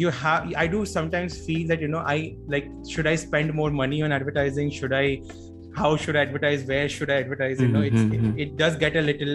you 0.00 0.10
have 0.18 0.52
i 0.62 0.66
do 0.74 0.80
sometimes 0.90 1.34
feel 1.46 1.64
that 1.70 1.80
you 1.84 1.88
know 1.94 2.02
i 2.12 2.18
like 2.54 2.68
should 2.92 3.08
i 3.12 3.14
spend 3.22 3.52
more 3.60 3.70
money 3.80 4.00
on 4.08 4.12
advertising 4.18 4.70
should 4.78 4.94
i 5.00 5.06
how 5.80 5.90
should 6.04 6.16
i 6.16 6.22
advertise 6.28 6.64
where 6.70 6.88
should 6.94 7.10
i 7.16 7.18
advertise 7.24 7.60
you 7.66 7.68
know 7.74 7.82
it's 7.90 8.02
Mhm, 8.02 8.32
it, 8.32 8.42
it 8.46 8.56
does 8.62 8.76
get 8.84 8.96
a 9.02 9.04
little 9.10 9.34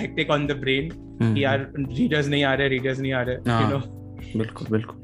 hectic 0.00 0.30
on 0.38 0.46
the 0.52 0.56
brain 0.64 0.90
Mhm. 1.20 1.34
कि 1.34 1.44
यार 1.44 1.66
readers 1.78 2.28
नहीं 2.28 2.44
आ 2.44 2.54
रहे 2.60 2.68
readers 2.68 2.98
नहीं 3.00 3.12
आ 3.12 3.22
रहे 3.28 3.50
हाँ. 3.50 3.60
you 3.62 3.70
know 3.74 4.36
बिल्कुल 4.36 4.66
बिल्कुल 4.70 4.96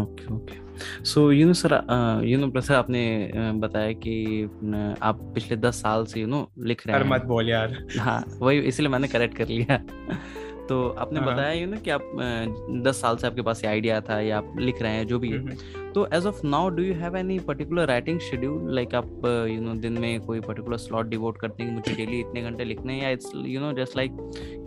okay 0.00 0.32
okay 0.34 0.56
so 1.10 1.20
you 1.32 1.46
know 1.46 1.52
sir 1.60 1.72
you 2.28 2.38
know 2.38 2.60
sir 2.60 2.74
आपने 2.74 3.02
uh, 3.34 3.52
बताया 3.62 3.92
कि 4.04 4.14
uh, 4.46 5.02
आप 5.10 5.20
पिछले 5.34 5.56
दस 5.56 5.80
साल 5.82 6.04
से 6.06 6.20
यू 6.20 6.26
you 6.26 6.32
नो 6.34 6.40
know, 6.42 6.66
लिख 6.66 6.86
रहे 6.86 6.96
हैं 6.98 7.08
मत 7.10 7.22
बोल 7.32 7.48
यार 7.50 7.76
हाँ 7.98 8.22
वही 8.42 8.58
इसलिए 8.72 8.88
मैंने 8.88 9.08
करेक्ट 9.08 9.36
कर 9.38 9.48
लिया 9.48 9.80
तो 10.68 10.88
आपने 10.98 11.20
हाँ। 11.20 11.32
बताया 11.32 11.52
यू 11.52 11.66
नो 11.66 11.76
कि 11.76 11.90
आप 11.90 12.10
दस 12.86 13.00
साल 13.00 13.16
से 13.16 13.26
आपके 13.26 13.42
पास 13.42 13.64
ये 13.64 13.70
आइडिया 13.70 14.00
था 14.00 14.20
या 14.20 14.38
आप 14.38 14.54
लिख 14.58 14.82
रहे 14.82 14.92
हैं 14.92 15.06
जो 15.06 15.18
भी 15.18 15.30
है। 15.30 15.38
हम्म। 15.38 15.92
तो 15.92 16.06
as 16.14 16.26
of 16.26 16.40
now 16.46 16.68
do 16.68 16.82
you 16.82 16.94
have 16.94 17.16
any 17.16 17.38
particular 17.38 17.86
writing 17.88 18.20
schedule 18.20 18.74
like 18.74 18.94
आप 18.94 19.26
यू 19.50 19.60
नो 19.60 19.74
दिन 19.74 19.98
में 19.98 20.20
कोई 20.20 20.40
पर्टिकुलर 20.40 20.76
स्लॉट 20.78 21.06
डिवोट 21.06 21.38
करते 21.38 21.62
हैं 21.62 21.70
कि 21.72 21.76
मुझे 21.76 22.04
डेली 22.04 22.20
इतने 22.20 22.42
घंटे 22.42 22.64
लिखने 22.64 22.92
हैं? 22.92 23.02
या 23.02 23.10
it's 23.10 23.32
you 23.34 23.60
know 23.60 23.72
just 23.72 23.96
like 23.96 24.16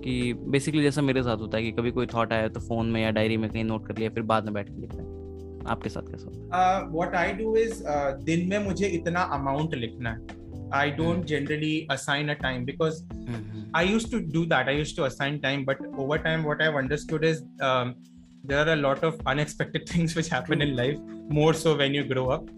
कि 0.04 0.34
बेसिकली 0.34 0.84
जैसा 0.84 1.02
मेरे 1.02 1.24
साथ 1.24 1.38
होता 1.38 1.58
है 1.58 1.64
कि 1.64 1.72
कभी 1.72 1.92
कोई 1.92 2.06
थॉट 2.06 2.34
आया 2.34 2.48
तो 2.48 2.60
फ़ोन 2.60 2.92
में 2.92 3.02
या 3.04 3.12
डायरी 3.12 3.38
में 3.38 3.50
कहीं 3.50 3.64
नोट 3.64 3.88
कर 3.88 3.98
लिया 3.98 4.10
फिर 4.10 4.24
बाद 4.24 4.46
में 4.46 4.54
बैठ 4.54 4.70
के 4.70 4.82
लिखना 4.82 5.02
है। 5.02 5.20
आपके 5.68 5.90
साथ 5.90 6.02
कैसा 6.02 6.90
व्हाट 6.94 7.16
आई 7.16 7.34
डू 7.34 7.56
इज़ 7.56 7.84
दिन 8.24 8.48
में 8.50 8.60
मुझे 8.60 8.88
इतना 8.88 9.22
अमाउंट 9.34 9.76
लिखना 9.76 10.10
है। 10.10 10.40
i 10.72 10.90
hmm. 10.90 10.98
don't 10.98 11.26
generally 11.26 11.86
assign 11.90 12.30
a 12.30 12.36
time 12.36 12.64
because 12.66 13.04
mm-hmm. 13.04 13.62
i 13.74 13.84
used 13.84 14.12
to 14.12 14.22
do 14.22 14.46
that 14.46 14.68
i 14.68 14.72
used 14.72 14.96
to 14.96 15.06
assign 15.06 15.42
time 15.42 15.66
but 15.66 15.78
over 15.98 16.18
time 16.18 16.44
what 16.44 16.62
i've 16.62 16.76
understood 16.76 17.24
is 17.24 17.44
um, 17.62 17.96
there 18.44 18.66
are 18.66 18.74
a 18.74 18.76
lot 18.76 19.04
of 19.04 19.20
unexpected 19.26 19.88
things 19.94 20.16
which 20.16 20.30
happen 20.30 20.60
True. 20.60 20.68
in 20.68 20.74
hmm. 20.74 20.82
life 20.84 21.00
more 21.40 21.54
so 21.54 21.76
when 21.76 21.94
you 21.94 22.04
grow 22.04 22.30
up 22.30 22.50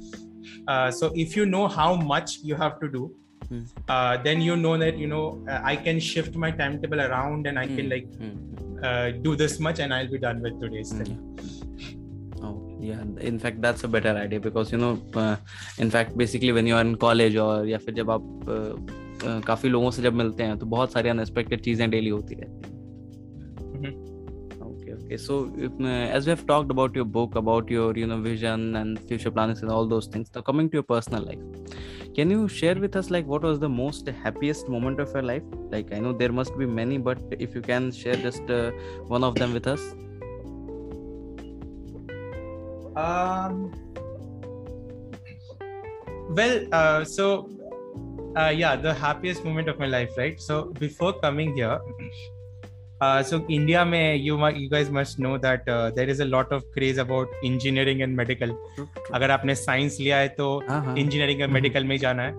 uh, 0.68 0.92
so 0.92 1.12
if 1.16 1.36
you 1.36 1.46
know 1.46 1.68
how 1.68 1.96
much 1.96 2.38
you 2.42 2.56
have 2.56 2.80
to 2.80 2.88
do 2.88 3.14
mm. 3.48 3.68
uh, 3.88 4.18
then 4.18 4.42
you 4.42 4.56
know 4.56 4.78
that 4.78 4.98
you 4.98 5.08
know 5.08 5.44
uh, 5.50 5.60
i 5.64 5.76
can 5.76 6.00
shift 6.00 6.36
my 6.36 6.52
timetable 6.52 7.02
around 7.02 7.48
and 7.48 7.60
i 7.60 7.68
mm. 7.68 7.76
can 7.76 7.86
hmm. 7.86 7.92
like 7.96 8.08
uh, 8.84 9.12
do 9.28 9.36
this 9.36 9.60
much 9.60 9.80
and 9.80 9.94
i'll 9.94 10.12
be 10.12 10.18
done 10.18 10.42
with 10.42 10.60
today's 10.62 10.92
thing 10.92 11.18
Oh, 12.83 12.83
yeah. 12.83 13.03
In 13.21 13.39
fact, 13.39 13.61
that's 13.61 13.85
a 13.85 13.89
better 13.89 14.15
idea 14.17 14.41
because 14.41 14.73
you 14.73 14.79
know, 14.79 14.93
uh, 15.15 15.37
in 15.79 15.91
fact, 15.91 16.17
basically 16.17 16.53
when 16.53 16.67
you 16.67 16.75
are 16.75 16.85
in 16.89 16.95
college 17.07 17.37
और 17.37 17.69
या 17.69 17.79
फिर 17.79 17.95
जब 17.95 18.11
आप 18.11 18.23
uh, 18.49 19.29
uh, 19.29 19.47
काफी 19.47 19.69
लोगों 19.69 19.91
से 19.91 20.03
जब 20.03 20.15
मिलते 20.23 20.43
हैं 20.43 20.59
तो 20.59 20.67
बहुत 20.67 20.93
सारी 20.93 21.09
अनएक्सपेक्टेड 21.09 21.61
चीजें 21.61 21.89
डेली 21.91 22.11
होती 22.11 22.35
रहती 22.35 22.53
हैं 22.53 22.77
Mhm. 23.79 23.97
Okay, 24.67 24.93
okay. 24.95 25.17
So, 25.17 25.35
uh, 25.67 25.87
as 25.87 26.27
we 26.27 26.31
have 26.31 26.47
talked 26.47 26.71
about 26.75 26.97
your 27.01 27.05
book, 27.17 27.37
about 27.41 27.71
your 27.75 27.97
you 27.99 28.07
know 28.13 28.17
vision 28.27 28.65
and 28.81 29.01
future 29.11 29.31
plans 29.31 29.63
and 29.63 29.71
all 29.77 29.87
those 29.93 30.09
things. 30.15 30.31
Now, 30.35 30.43
coming 30.49 30.71
to 30.71 30.79
your 30.81 30.87
personal 30.93 31.23
life, 31.31 31.45
can 32.17 32.35
you 32.37 32.49
share 32.49 32.75
with 32.87 32.97
us 33.03 33.11
like 33.17 33.31
what 33.35 33.47
was 33.51 33.61
the 33.67 33.69
most 33.77 34.11
happiest 34.25 34.69
moment 34.77 35.05
of 35.07 35.15
your 35.19 35.23
life? 35.23 35.47
Like 35.77 35.93
I 35.99 36.01
know 36.07 36.13
there 36.25 36.33
must 36.41 36.59
be 36.59 36.67
many, 36.67 36.99
but 36.99 37.39
if 37.49 37.55
you 37.55 37.63
can 37.71 37.91
share 37.93 38.19
just 38.27 38.51
uh, 38.59 38.71
one 39.17 39.29
of 39.33 39.41
them 39.45 39.59
with 39.61 39.73
us. 39.77 39.89
Um, 42.96 43.72
well, 46.30 46.68
uh, 46.72 47.04
so 47.04 47.50
uh, 48.36 48.54
yeah, 48.56 48.76
the 48.76 48.94
happiest 48.94 49.44
moment 49.44 49.68
of 49.70 49.80
my 49.80 49.88
life, 49.88 50.12
right? 50.18 50.40
So 50.40 50.66
before 50.66 51.14
coming 51.14 51.56
here, 51.56 51.80
uh, 53.02 53.24
so 53.24 53.46
India, 53.50 53.86
may 53.86 54.16
you 54.16 54.38
might 54.38 54.56
you 54.56 54.70
guys 54.70 54.90
must 54.90 55.20
know 55.20 55.38
that 55.38 55.68
uh, 55.68 55.90
there 55.90 56.10
is 56.10 56.20
a 56.20 56.26
lot 56.26 56.52
of 56.52 56.64
craze 56.74 56.98
about 56.98 57.28
engineering 57.44 58.02
and 58.02 58.16
medical. 58.16 58.50
अगर 59.14 59.32
आपने 59.32 59.56
science 59.56 60.00
लिया 60.00 60.18
है 60.18 60.28
तो 60.28 60.62
हाँ 60.70 60.86
हाँ 60.86 60.96
engineering 60.96 61.42
and 61.42 61.52
Mhm. 61.52 61.62
medical 61.62 61.84
में 61.84 61.98
jana 61.98 62.02
जाना 62.02 62.24
है. 62.24 62.34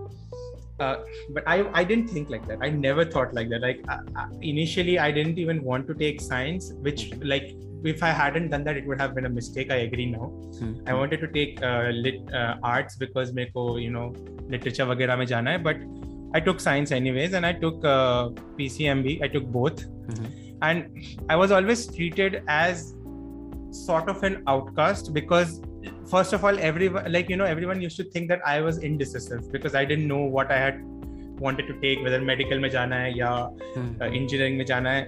Uh, 0.81 0.97
but 1.31 1.45
I, 1.47 1.65
I 1.73 1.85
didn't 1.85 2.09
think 2.09 2.31
like 2.31 2.47
that. 2.49 2.59
I 2.61 2.69
never 2.69 3.05
thought 3.05 3.33
like 3.33 3.49
that. 3.51 3.61
Like 3.61 3.85
uh, 3.89 3.99
uh, 4.17 4.27
initially 4.41 4.99
i 4.99 5.11
didn't 5.11 5.39
even 5.39 5.63
want 5.63 5.87
to 5.87 5.95
take 5.95 6.21
science 6.21 6.73
which 6.87 7.13
like 7.23 7.55
if 7.85 8.03
i 8.03 8.11
hadn't 8.11 8.49
done 8.49 8.65
that 8.65 8.77
it 8.77 8.87
would 8.87 9.01
have 9.01 9.15
been 9.15 9.27
a 9.27 9.29
mistake. 9.29 9.71
I 9.71 9.77
agree 9.89 10.07
now. 10.07 10.33
Mm-hmm. 10.55 10.89
i 10.89 10.95
wanted 10.95 11.21
to 11.21 11.29
take 11.29 11.63
uh, 11.63 11.91
lit 11.91 12.21
uh, 12.33 12.57
arts 12.63 12.97
because 12.97 13.33
meko 13.33 13.81
you 13.83 13.91
know 13.91 14.13
literature 14.49 14.87
wagera 14.87 15.19
mein 15.19 15.27
jana 15.27 15.53
hai. 15.53 15.59
But 15.59 15.77
i 16.35 16.41
took 16.41 16.61
science 16.61 16.91
anyways 16.91 17.35
and 17.35 17.47
i 17.47 17.53
took 17.53 17.85
uh, 17.85 18.29
pcmb 18.59 19.23
i 19.23 19.29
took 19.29 19.47
both. 19.47 19.85
Mm-hmm. 19.85 20.31
and 20.63 21.05
i 21.31 21.37
was 21.37 21.53
always 21.59 21.87
treated 21.87 22.43
as 22.49 22.95
sort 23.71 24.09
of 24.09 24.23
an 24.23 24.43
outcast 24.47 25.13
because 25.15 25.61
first 26.13 26.33
of 26.37 26.45
all 26.45 26.59
everyone 26.71 27.07
like 27.13 27.31
you 27.33 27.37
know 27.41 27.47
everyone 27.55 27.81
used 27.85 27.97
to 28.01 28.05
think 28.15 28.29
that 28.33 28.43
I 28.47 28.61
was 28.67 28.79
indecisive 28.89 29.47
because 29.53 29.75
I 29.75 29.85
didn't 29.85 30.09
know 30.13 30.23
what 30.37 30.51
I 30.57 30.59
had 30.65 30.83
wanted 31.45 31.67
to 31.71 31.75
take 31.85 32.03
whether 32.07 32.21
medical 32.31 32.61
में 32.65 32.69
जाना 32.71 32.97
है 33.05 33.13
या 33.19 33.31
Hmm. 33.77 33.89
uh, 34.03 34.09
engineering 34.21 34.59
में 34.59 34.65
जाना 34.73 34.91
है 34.91 35.05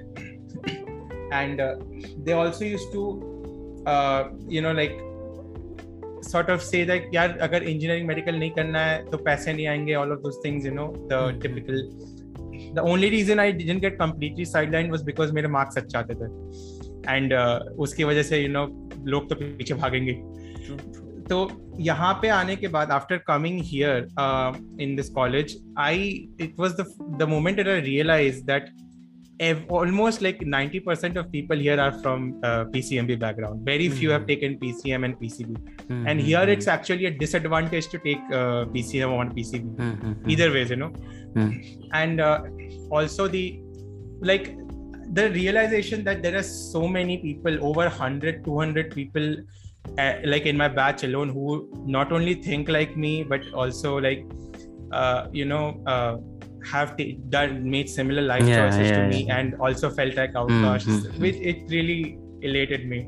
and 1.41 1.61
uh, 1.61 1.75
they 2.27 2.35
also 2.41 2.65
used 2.65 2.93
to 2.97 3.05
uh, 3.95 4.23
you 4.57 4.63
know 4.67 4.73
like 4.81 4.97
sort 6.33 6.51
of 6.57 6.63
say 6.69 6.85
that 6.91 7.09
यार 7.15 7.37
अगर 7.49 7.65
engineering 7.73 8.07
medical 8.13 8.39
नहीं 8.39 8.51
करना 8.59 8.85
है 8.87 9.05
तो 9.11 9.19
पैसे 9.29 9.53
नहीं 9.53 9.67
आएँगे 9.75 9.95
all 10.03 10.15
of 10.17 10.23
those 10.27 10.39
things 10.47 10.69
you 10.71 10.75
know 10.79 10.89
the 11.13 11.21
Mhm. 11.27 11.41
typical 11.47 11.83
the 12.79 12.83
only 12.93 13.09
reason 13.17 13.41
I 13.47 13.51
didn't 13.61 13.83
get 13.87 13.99
completely 14.01 14.47
sidelined 14.55 14.97
was 14.97 15.03
because 15.11 15.33
मेरे 15.41 15.49
marks 15.59 15.79
अच्छे 15.83 15.99
आते 15.99 16.15
थे 16.23 16.31
and 17.15 17.33
uh, 17.41 17.59
उसकी 17.87 18.05
वजह 18.05 18.23
से 18.33 18.43
you 18.47 18.53
know 18.57 18.67
लोग 19.15 19.29
तो 19.31 19.35
पीछे 19.43 19.75
भागेंगे 19.85 20.15
तो 21.31 21.49
यहाँ 21.81 22.13
पे 22.23 22.29
आने 22.29 22.57
के 22.57 22.69
बाद 22.69 22.91
after 22.91 23.17
coming 23.29 23.61
here 23.65 24.09
in 24.81 24.97
this 24.97 25.09
college 25.11 25.57
I 25.79 26.09
it 26.41 26.55
was 26.59 26.83
the 27.19 27.27
moment 27.29 27.61
I 27.61 27.81
realize 27.81 28.43
that 28.45 28.71
almost 29.71 30.23
like 30.23 30.39
ninety 30.45 30.79
percent 30.79 31.19
of 31.19 31.27
people 31.27 31.61
here 31.61 31.81
are 31.81 31.91
from 31.91 32.31
P 32.45 32.83
C 32.83 32.97
M 32.97 33.07
B 33.07 33.17
background 33.17 33.69
very 33.69 33.89
few 33.89 34.11
have 34.11 34.25
taken 34.25 34.55
P 34.55 34.73
C 34.73 34.91
M 34.91 35.05
and 35.05 35.17
P 35.17 35.29
C 35.29 35.45
B 35.45 35.55
and 36.11 36.21
here 36.21 36.51
it's 36.51 36.69
actually 36.69 37.07
a 37.07 37.11
to 37.93 37.99
take 37.99 38.29
P 38.73 38.83
C 38.83 38.99
M 38.99 39.11
on 39.11 39.29
P 39.29 39.45
C 39.45 39.59
B 39.59 40.33
इधर 40.33 40.51
ways 40.51 40.73
you 40.73 40.77
know 40.77 40.93
and 41.95 42.21
also 42.21 43.29
दाइक 43.29 44.55
the 45.09 45.19
realization 45.33 46.03
that 46.05 46.23
there 46.23 46.37
are 46.37 46.43
so 46.43 46.87
many 46.89 47.17
people 47.17 47.59
over 47.63 47.89
hundred 48.01 48.43
two 48.45 48.61
hundred 48.61 48.95
people 48.95 49.37
uh, 49.98 50.14
like 50.34 50.46
in 50.46 50.58
my 50.58 50.68
batch 50.80 51.04
alone 51.04 51.30
who 51.30 51.46
not 51.98 52.12
only 52.12 52.36
think 52.50 52.70
like 52.70 52.96
me 53.06 53.14
but 53.24 53.42
also 53.54 53.96
like 54.08 54.26
uh, 55.00 55.28
you 55.40 55.46
know 55.54 55.64
uh, 55.94 56.14
have 56.72 56.96
t- 56.98 57.12
done 57.36 57.54
made 57.76 57.90
similar 57.90 58.22
life 58.22 58.48
Yeah, 58.48 58.58
choices 58.60 58.92
to 58.92 58.98
yeah, 58.98 59.08
me 59.14 59.22
yeah. 59.28 59.38
and 59.38 59.56
also 59.68 59.90
felt 60.02 60.16
like 60.24 60.36
outcasts 60.44 60.90
mhm. 60.90 61.20
which 61.26 61.40
it 61.54 61.64
really 61.78 62.02
elated 62.52 62.88
me 62.96 63.02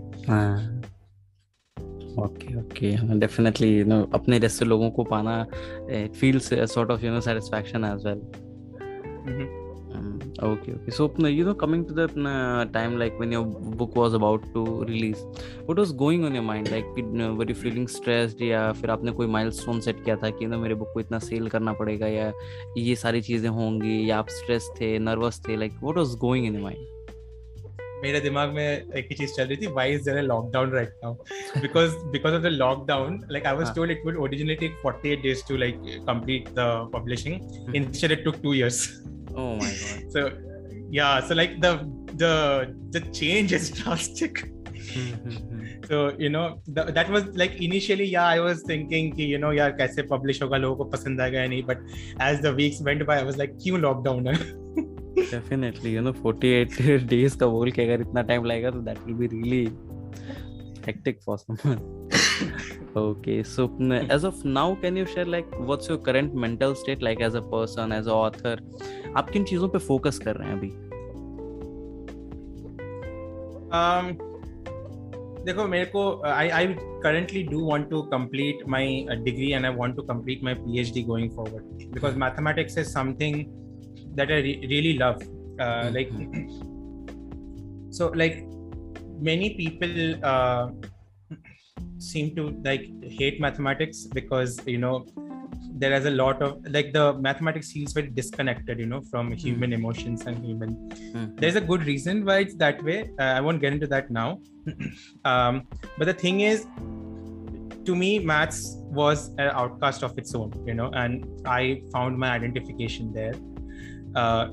okay 2.24 2.56
okay 2.60 2.90
definitely 3.20 3.68
you 3.78 3.86
know 3.86 4.02
अपने 4.14 4.40
जैसे 4.40 4.66
लोगों 4.66 4.90
को 4.98 5.04
पाना 5.04 5.36
it 6.00 6.16
feels 6.16 6.50
sort 6.74 6.92
of 6.92 7.04
you 7.04 7.12
know 7.12 7.22
satisfaction 7.28 7.86
as 7.86 8.06
well 8.08 8.22
Mhm. 9.28 9.46
okay 10.41 10.73
okay 10.73 10.91
so 10.91 11.13
you 11.27 11.45
know 11.45 11.55
coming 11.55 11.85
to 11.85 11.93
the 11.93 12.05
uh, 12.05 12.65
time 12.67 12.97
like 12.99 13.19
when 13.19 13.33
your 13.33 13.45
book 13.45 13.95
was 13.97 14.15
about 14.15 14.43
to 14.55 14.85
release 14.85 15.25
what 15.67 15.77
was 15.77 15.93
going 15.93 16.25
on 16.25 16.35
your 16.35 16.43
mind 16.43 16.71
like 16.71 16.87
you 16.97 17.03
know, 17.03 17.35
were 17.35 17.45
you 17.45 17.55
feeling 17.55 17.89
stressed 17.89 18.43
या 18.43 18.61
फिर 18.81 18.91
आपने 18.91 19.13
कोई 19.13 19.27
milestone 19.27 19.81
set 19.81 20.05
किया 20.05 20.17
था 20.17 20.31
कि 20.31 20.47
ना 20.47 20.59
मेरे 20.59 20.75
book 20.75 20.93
को 20.95 21.01
इतना 21.01 21.19
सेल 21.19 21.49
करना 21.49 21.73
पड़ेगा 21.81 22.07
या 22.07 22.33
ये 22.77 22.95
सारी 22.97 23.23
चीज़ें 23.23 23.49
होंगी 23.49 23.99
या 24.11 24.19
आप 24.19 24.29
स्ट्रेस 24.31 24.71
थे 24.81 24.99
नर्वस 24.99 25.41
थे 25.49 25.57
like 25.57 25.73
what 25.83 25.97
was 25.97 26.15
going 26.21 26.47
in 26.47 26.61
mind 26.63 26.87
मेरे 28.03 28.21
दिमाग 28.21 28.53
में 28.55 28.65
एक 28.65 29.07
ही 29.11 29.15
चीज़ 29.17 29.33
चल 29.35 29.47
रही 29.47 29.57
थी 29.57 29.67
why 29.67 29.93
is 29.93 30.05
there 30.05 30.19
a 30.19 30.23
lockdown 30.23 30.71
right 30.73 30.93
now 31.05 31.15
because 31.63 31.97
because 32.13 32.35
of 32.35 32.43
the 32.43 32.53
lockdown 32.53 33.21
like 33.31 33.47
I 33.47 33.55
was 33.55 33.65
हाँ. 33.67 33.75
Told 33.75 33.91
it 33.93 34.03
would 34.07 34.17
originally 34.27 34.55
take 34.57 34.77
48 34.87 35.23
days 35.25 35.43
to 35.49 35.59
like 35.63 35.81
complete 36.09 36.51
the 36.59 36.69
publishing 36.97 37.41
instead 37.81 38.15
it 38.17 38.25
took 38.27 38.43
2 38.45 38.55
years 38.59 38.83
oh 39.41 39.51
my 39.63 39.73
god 39.81 40.15
so 40.15 40.21
yeah 40.99 41.15
so 41.31 41.35
like 41.41 41.57
the 41.65 41.73
the 42.23 42.33
the 42.95 43.03
change 43.19 43.53
is 43.59 43.67
drastic 43.81 44.45
so 45.89 45.97
you 46.19 46.31
know 46.35 46.47
the, 46.77 46.85
that 46.97 47.09
was 47.17 47.27
like 47.43 47.55
initially 47.67 48.07
yeah 48.13 48.29
i 48.37 48.41
was 48.47 48.63
thinking 48.71 49.11
कि 49.17 49.27
you 49.33 49.41
know 49.43 49.53
यार 49.59 49.73
कैसे 49.81 50.07
publish 50.13 50.43
होगा 50.43 50.57
लोगों 50.65 50.77
को 50.77 50.85
पसंद 50.97 51.21
आएगा 51.21 51.41
या 51.41 51.49
नहीं 51.49 51.63
but 51.71 51.79
as 52.29 52.41
the 52.47 52.55
weeks 52.61 52.81
went 52.89 53.07
by 53.11 53.19
i 53.23 53.27
was 53.31 53.39
like 53.43 53.55
क्यों 53.65 53.81
lockdown 53.87 54.33
है 54.33 54.37
definitely 55.35 55.93
you 55.97 56.03
know 56.07 56.15
48 56.25 57.07
days 57.15 57.37
का 57.41 57.47
बोल 57.57 57.71
के 57.79 57.83
अगर 57.83 58.01
इतना 58.01 58.23
टाइम 58.33 58.45
लगेगा 58.53 58.71
तो 58.71 58.83
that 58.89 59.05
will 59.07 59.21
be 59.23 59.31
really 59.37 59.65
hectic 60.89 61.23
for 61.29 61.39
someone 61.45 61.81
Okay, 62.99 63.43
so 63.45 63.69
mm, 63.69 64.11
as 64.11 64.25
of 64.25 64.45
now, 64.45 64.75
can 64.75 64.97
you 64.97 65.07
share 65.07 65.25
like 65.25 65.47
what's 65.71 65.89
your 65.89 65.99
current 65.99 66.35
mental 66.35 66.75
state 66.75 67.03
like 67.03 67.21
as 67.21 67.35
a 67.35 67.43
person, 67.43 67.93
as 67.93 68.07
a 68.07 68.15
author? 68.15 68.57
आप 69.17 69.31
किन 69.31 69.45
चीज़ों 69.45 69.69
पे 69.69 69.79
फोकस 69.87 70.19
कर 70.25 70.37
रहे 70.37 70.49
हैं 70.49 70.57
अभी? 70.59 70.71
Um, 73.81 74.17
देखो 75.47 75.67
मेरे 75.69 75.85
को 75.95 76.01
I 76.27 76.49
I 76.49 76.67
currently 77.05 77.43
do 77.43 77.65
want 77.67 77.89
to 77.91 78.03
complete 78.15 78.67
my 78.69 78.87
degree 79.25 79.51
and 79.53 79.67
I 79.67 79.75
want 79.75 79.97
to 79.97 80.03
complete 80.11 80.43
my 80.45 80.55
PhD 80.55 81.03
going 81.03 81.31
forward 81.37 81.87
because 81.95 82.17
mathematics 82.25 82.79
is 82.79 82.89
something 82.89 83.45
that 84.17 84.31
I 84.31 84.41
really 84.43 84.93
love 84.99 85.19
like 85.95 86.11
so 87.99 88.13
like 88.17 88.41
many 89.29 89.49
people 89.59 89.95
seem 91.99 92.35
to 92.37 92.51
like 92.65 92.91
hate 93.03 93.41
mathematics 93.41 94.07
because 94.07 94.61
you 94.67 94.79
know 94.79 95.07
there 95.81 95.93
is 95.93 96.07
a 96.07 96.11
lot 96.11 96.43
of 96.43 96.59
like 96.71 96.93
the 96.93 97.13
mathematics 97.15 97.71
feels 97.73 97.93
very 97.93 98.09
disconnected, 98.09 98.79
you 98.79 98.87
know, 98.87 99.01
from 99.01 99.33
human 99.33 99.73
emotions 99.73 100.27
and 100.27 100.45
human. 100.45 101.35
There's 101.37 101.57
a 101.57 101.61
good 101.61 101.85
reason 101.85 102.25
why 102.25 102.39
it's 102.39 102.55
that 102.57 102.83
way. 102.83 103.11
Uh, 103.19 103.23
i 103.39 103.41
won't 103.41 103.61
get 103.61 103.73
into 103.73 103.87
that 103.87 104.11
now. 104.11 104.41
Um, 105.25 105.67
but 105.97 106.07
the 106.07 106.15
thing 106.15 106.41
is 106.41 106.67
to 107.85 107.95
me 107.97 108.19
maths 108.19 108.77
was 109.01 109.29
an 109.39 109.51
outcast 109.63 110.03
of 110.03 110.17
its 110.19 110.35
own 110.35 110.53
you 110.67 110.75
know 110.75 110.91
and 110.93 111.25
i 111.47 111.81
found 111.93 112.19
my 112.19 112.31
identification 112.31 113.13
there. 113.13 113.35
Uh, 114.15 114.49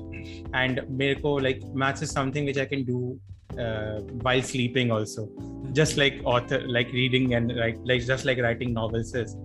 and 0.52 0.80
mirko 0.88 1.34
like 1.46 1.62
maths 1.74 2.02
is 2.02 2.10
something 2.10 2.44
which 2.44 2.58
i 2.58 2.64
can 2.64 2.84
do 2.84 3.18
uh, 3.57 3.99
while 4.25 4.41
sleeping 4.41 4.91
also 4.91 5.27
just 5.71 5.97
like 5.97 6.21
author 6.23 6.61
like 6.67 6.91
reading 6.91 7.33
and 7.35 7.55
like 7.55 7.77
like 7.83 8.05
just 8.05 8.25
like 8.25 8.39
writing 8.39 8.73
novels 8.73 9.13
is 9.13 9.35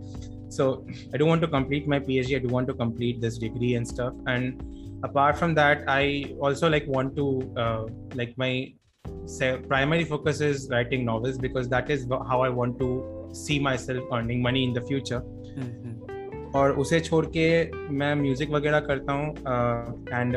so 0.49 0.87
i 1.13 1.17
do 1.17 1.27
want 1.27 1.41
to 1.41 1.49
complete 1.49 1.89
my 1.89 1.99
phd 1.99 2.37
i 2.37 2.39
do 2.39 2.49
want 2.49 2.67
to 2.67 2.75
complete 2.75 3.21
this 3.21 3.39
degree 3.39 3.75
and 3.75 3.87
stuff 3.87 4.15
and 4.27 4.63
apart 5.05 5.37
from 5.37 5.55
that 5.55 5.85
i 5.89 6.25
also 6.41 6.69
like 6.69 6.87
want 6.87 7.17
to 7.17 7.27
uh, 7.57 7.87
like 8.15 8.37
my 8.37 8.73
say, 9.27 9.57
primary 9.69 10.05
focus 10.05 10.41
is 10.41 10.69
writing 10.71 11.05
novels 11.05 11.39
because 11.39 11.69
that 11.69 11.91
is 11.91 12.05
wh- 12.05 12.27
how 12.29 12.43
i 12.43 12.49
want 12.49 12.79
to 12.79 12.89
see 13.33 13.59
myself 13.59 14.05
earning 14.13 14.41
money 14.43 14.65
in 14.65 14.73
the 14.73 14.81
future 14.81 15.23
और 16.55 16.73
उसे 16.79 17.01
छोड़ 17.01 17.27
के 17.27 17.47
मैं 17.93 18.15
music 18.15 18.51
वगैरह 18.51 18.81
करता 18.81 19.13
हूँ 19.13 19.31
and 20.13 20.37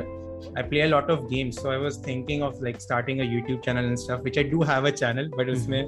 I 0.57 0.63
play 0.63 0.81
a 0.81 0.87
lot 0.87 1.11
of 1.11 1.21
games 1.21 1.57
so 1.57 1.71
I 1.71 1.77
was 1.77 2.07
thinking 2.07 2.43
of 2.43 2.55
like 2.63 2.81
starting 2.81 3.21
a 3.21 3.25
YouTube 3.25 3.61
channel 3.61 3.85
and 3.85 3.97
stuff 3.97 4.21
which 4.23 4.39
I 4.39 4.45
do 4.45 4.63
have 4.63 4.87
a 4.87 4.91
channel 4.91 5.29
but 5.29 5.49
उसमें 5.49 5.83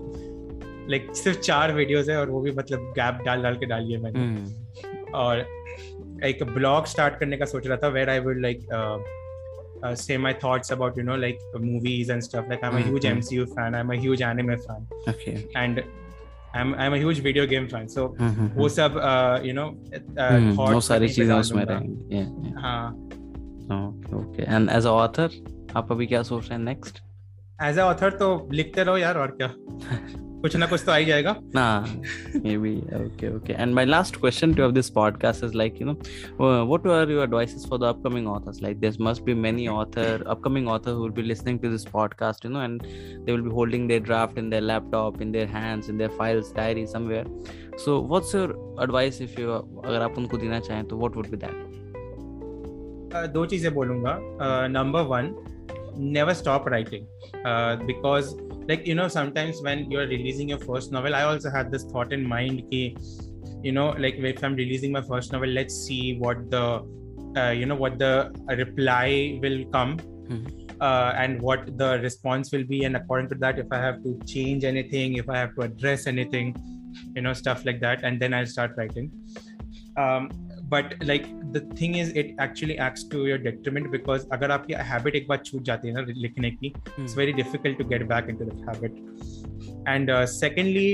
like 0.91 1.17
सिर्फ़ 1.17 1.39
चार 1.39 1.73
वीडियोस 1.73 2.09
है 2.09 2.17
और 2.17 2.31
वो 2.31 2.41
भी 2.41 2.51
मतलब 2.51 2.79
गैप 2.79 3.23
डाल 3.27 3.43
डाल 3.43 3.57
के 3.57 3.67
डाली 3.67 3.93
है 3.93 4.01
मैंने। 4.03 4.55
और 5.13 5.47
एक 6.25 6.43
ब्लॉग 6.43 6.87
स्टार्ट 6.87 7.19
करने 7.19 7.37
का 7.37 7.45
सोच 7.45 7.67
रहा 7.67 7.77
था 7.77 7.89
where 7.89 8.11
I 8.11 8.19
would 8.19 8.41
like 8.41 8.67
say 9.95 10.17
my 10.19 10.31
thoughts 10.43 10.71
about 10.75 10.97
you 10.99 11.03
know 11.07 11.17
like 11.23 11.43
movies 11.61 12.09
and 12.13 12.25
stuff 12.27 12.47
like 12.53 12.63
i'm 12.65 12.77
a 12.77 12.81
huge 12.87 13.07
mcu 13.09 13.45
fan 13.57 13.75
i'm 13.75 13.91
a 13.91 13.99
huge 14.05 14.23
anime 14.29 14.55
fan 14.63 14.87
okay. 15.09 15.35
and 15.63 15.83
i'm 16.55 16.73
i'm 16.85 16.97
a 16.99 17.01
huge 17.03 17.21
video 17.27 17.45
game 17.53 17.69
fan 17.75 17.91
so 17.97 18.07
वो 18.57 18.69
सब 18.69 18.97
you 19.45 19.55
know 19.59 19.67
uh, 20.19 20.57
वो 20.57 20.65
thoughts 20.65 20.89
सारी 20.89 21.07
कहीं 21.07 21.17
पे 21.17 21.23
चीज़ें 21.23 21.35
उसमें 21.35 21.65
रहेंगी 21.65 22.17
yeah, 22.17 22.47
yeah. 22.47 22.63
हाँ। 22.63 23.06
Okay 24.17 24.43
and 24.43 24.71
as 24.71 24.87
a 24.87 24.91
author 24.91 25.31
आप 25.77 25.93
अभी 25.93 26.07
क्या 26.07 26.23
सोच 26.23 26.49
रहे 26.49 26.59
हैं 26.59 26.65
नेक्स्ट 26.65 27.01
एज 27.63 27.79
अ 27.79 27.83
ऑथर 27.83 28.11
तो 28.11 28.49
लिखते 28.53 28.85
रहो 28.85 28.97
यार 28.97 29.19
और 29.19 29.37
क्या? 29.41 29.53
कुछ 30.37 30.57
ना 30.57 30.67
कुछ 30.67 30.83
तो 30.87 30.93
आ 30.93 30.97
ही 30.97 31.05
जाएगा। 31.05 31.35
ना 31.55 31.65
maybe 32.59 32.75
okay 32.97 33.37
okay 33.37 33.53
and 33.53 33.75
my 33.75 33.85
last 33.85 34.17
question 34.17 34.55
two 34.55 34.63
of 34.63 34.73
this 34.73 34.91
podcast 34.91 35.45
is 35.45 35.55
like 35.55 35.81
you 35.81 35.87
know 35.87 35.93
what 36.65 36.87
are 36.87 37.11
your 37.11 37.23
advices 37.23 37.67
for 37.71 37.79
the 37.79 37.83
upcoming 37.83 38.29
authors 38.29 38.63
like 38.63 38.79
there 38.81 38.97
must 39.01 39.23
be 39.23 39.35
many 39.35 39.67
author 39.67 40.25
upcoming 40.27 40.69
author 40.69 40.91
who 40.91 41.03
will 41.03 41.13
be 41.13 41.23
listening 41.23 41.61
to 41.61 41.71
this 41.71 41.85
podcast 41.85 42.45
you 42.45 42.51
know 42.51 42.63
and 42.63 42.83
they 42.83 43.33
will 43.33 43.41
be 43.41 43.51
holding 43.51 43.89
their 43.89 44.03
draft 44.03 44.39
in 44.39 44.51
their 44.51 44.63
laptop 44.63 45.23
in 45.23 45.33
their 45.33 45.47
hands 45.47 45.91
in 45.91 45.99
their 45.99 46.11
files 46.11 46.53
diary 46.57 46.87
somewhere 46.87 47.25
so 47.85 48.01
what's 48.09 48.35
your 48.35 48.77
advice 48.83 49.23
if 49.23 49.41
you 49.41 49.51
अगर 49.51 50.01
आप 50.01 50.19
उनको 50.19 50.37
देना 50.37 50.61
चाहें 50.61 50.85
तो 50.85 50.99
what 50.99 51.17
would 51.17 51.31
be 51.31 51.37
that 51.37 51.76
Uh, 53.17 53.27
दो 53.33 53.45
चीज़ें 53.47 53.73
बोलूँगा 53.75 54.19
number 54.69 55.03
one 55.13 55.35
never 56.15 56.33
stop 56.39 56.67
writing 56.73 57.05
uh, 57.51 57.77
because 57.91 58.27
like 58.71 58.87
you 58.87 58.95
know 58.97 59.09
sometimes 59.13 59.61
when 59.67 59.85
you're 59.91 60.09
releasing 60.09 60.51
your 60.53 60.59
first 60.65 60.93
novel 60.97 61.15
i 61.15 61.23
also 61.29 61.53
had 61.55 61.71
this 61.75 61.85
thought 61.93 62.13
in 62.17 62.27
mind 62.33 62.59
ki, 62.73 62.81
you 63.63 63.73
know 63.73 63.87
like 64.05 64.19
if 64.33 64.43
i'm 64.49 64.57
releasing 64.57 64.93
my 64.97 65.03
first 65.13 65.33
novel 65.33 65.49
let's 65.49 65.79
see 65.87 66.19
what 66.25 66.43
the 66.51 66.65
uh, 67.41 67.51
you 67.61 67.65
know 67.71 67.79
what 67.85 67.99
the 68.05 68.13
reply 68.63 69.39
will 69.47 69.59
come 69.79 69.97
Mhm. 70.27 70.45
uh, 70.81 71.13
and 71.25 71.41
what 71.49 71.67
the 71.79 71.91
response 72.05 72.53
will 72.57 72.65
be 72.75 72.85
and 72.85 73.01
according 73.01 73.29
to 73.33 73.37
that 73.47 73.59
if 73.65 73.75
i 73.79 73.83
have 73.87 73.99
to 74.07 74.15
change 74.35 74.65
anything 74.75 75.17
if 75.25 75.29
i 75.35 75.37
have 75.39 75.53
to 75.59 75.63
address 75.71 76.07
anything 76.15 76.55
you 77.17 77.23
know 77.27 77.35
stuff 77.43 77.65
like 77.71 77.81
that 77.89 78.03
and 78.09 78.25
then 78.25 78.35
i'll 78.39 78.53
start 78.55 78.77
writing 78.83 79.11
um, 80.05 80.29
but 80.74 80.94
like 81.04 81.26
the 81.54 81.62
thing 81.80 81.96
is 81.96 82.10
it 82.22 82.34
actually 82.40 82.78
acts 82.78 83.04
to 83.14 83.26
your 83.28 83.38
detriment 83.38 83.92
because 83.92 84.28
अगर 84.38 84.52
आपकी 84.52 84.74
habit 84.92 85.16
एक 85.16 85.28
बार 85.28 85.38
छूट 85.46 85.64
जाती 85.70 85.88
है 85.88 85.94
ना 85.94 86.06
लिखने 86.18 86.52
की 86.52 86.74
it's 87.00 87.18
very 87.22 87.34
difficult 87.42 87.78
to 87.82 87.90
get 87.96 88.08
back 88.14 88.30
into 88.30 88.48
that 88.52 88.64
habit 88.70 89.02
and 89.96 90.10
uh, 90.10 90.26
secondly 90.26 90.88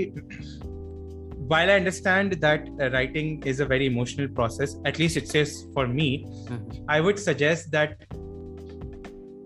while 1.51 1.69
I 1.71 1.75
understand 1.75 2.33
that 2.41 2.67
uh, 2.81 2.89
writing 2.91 3.41
is 3.43 3.61
a 3.61 3.65
very 3.65 3.85
emotional 3.85 4.27
process, 4.27 4.75
at 4.83 4.99
least 4.99 5.15
it 5.15 5.29
says 5.29 5.65
for 5.73 5.87
me, 5.87 6.25
mm-hmm. 6.25 6.83
I 6.89 6.99
would 6.99 7.17
suggest 7.17 7.71
that 7.71 8.05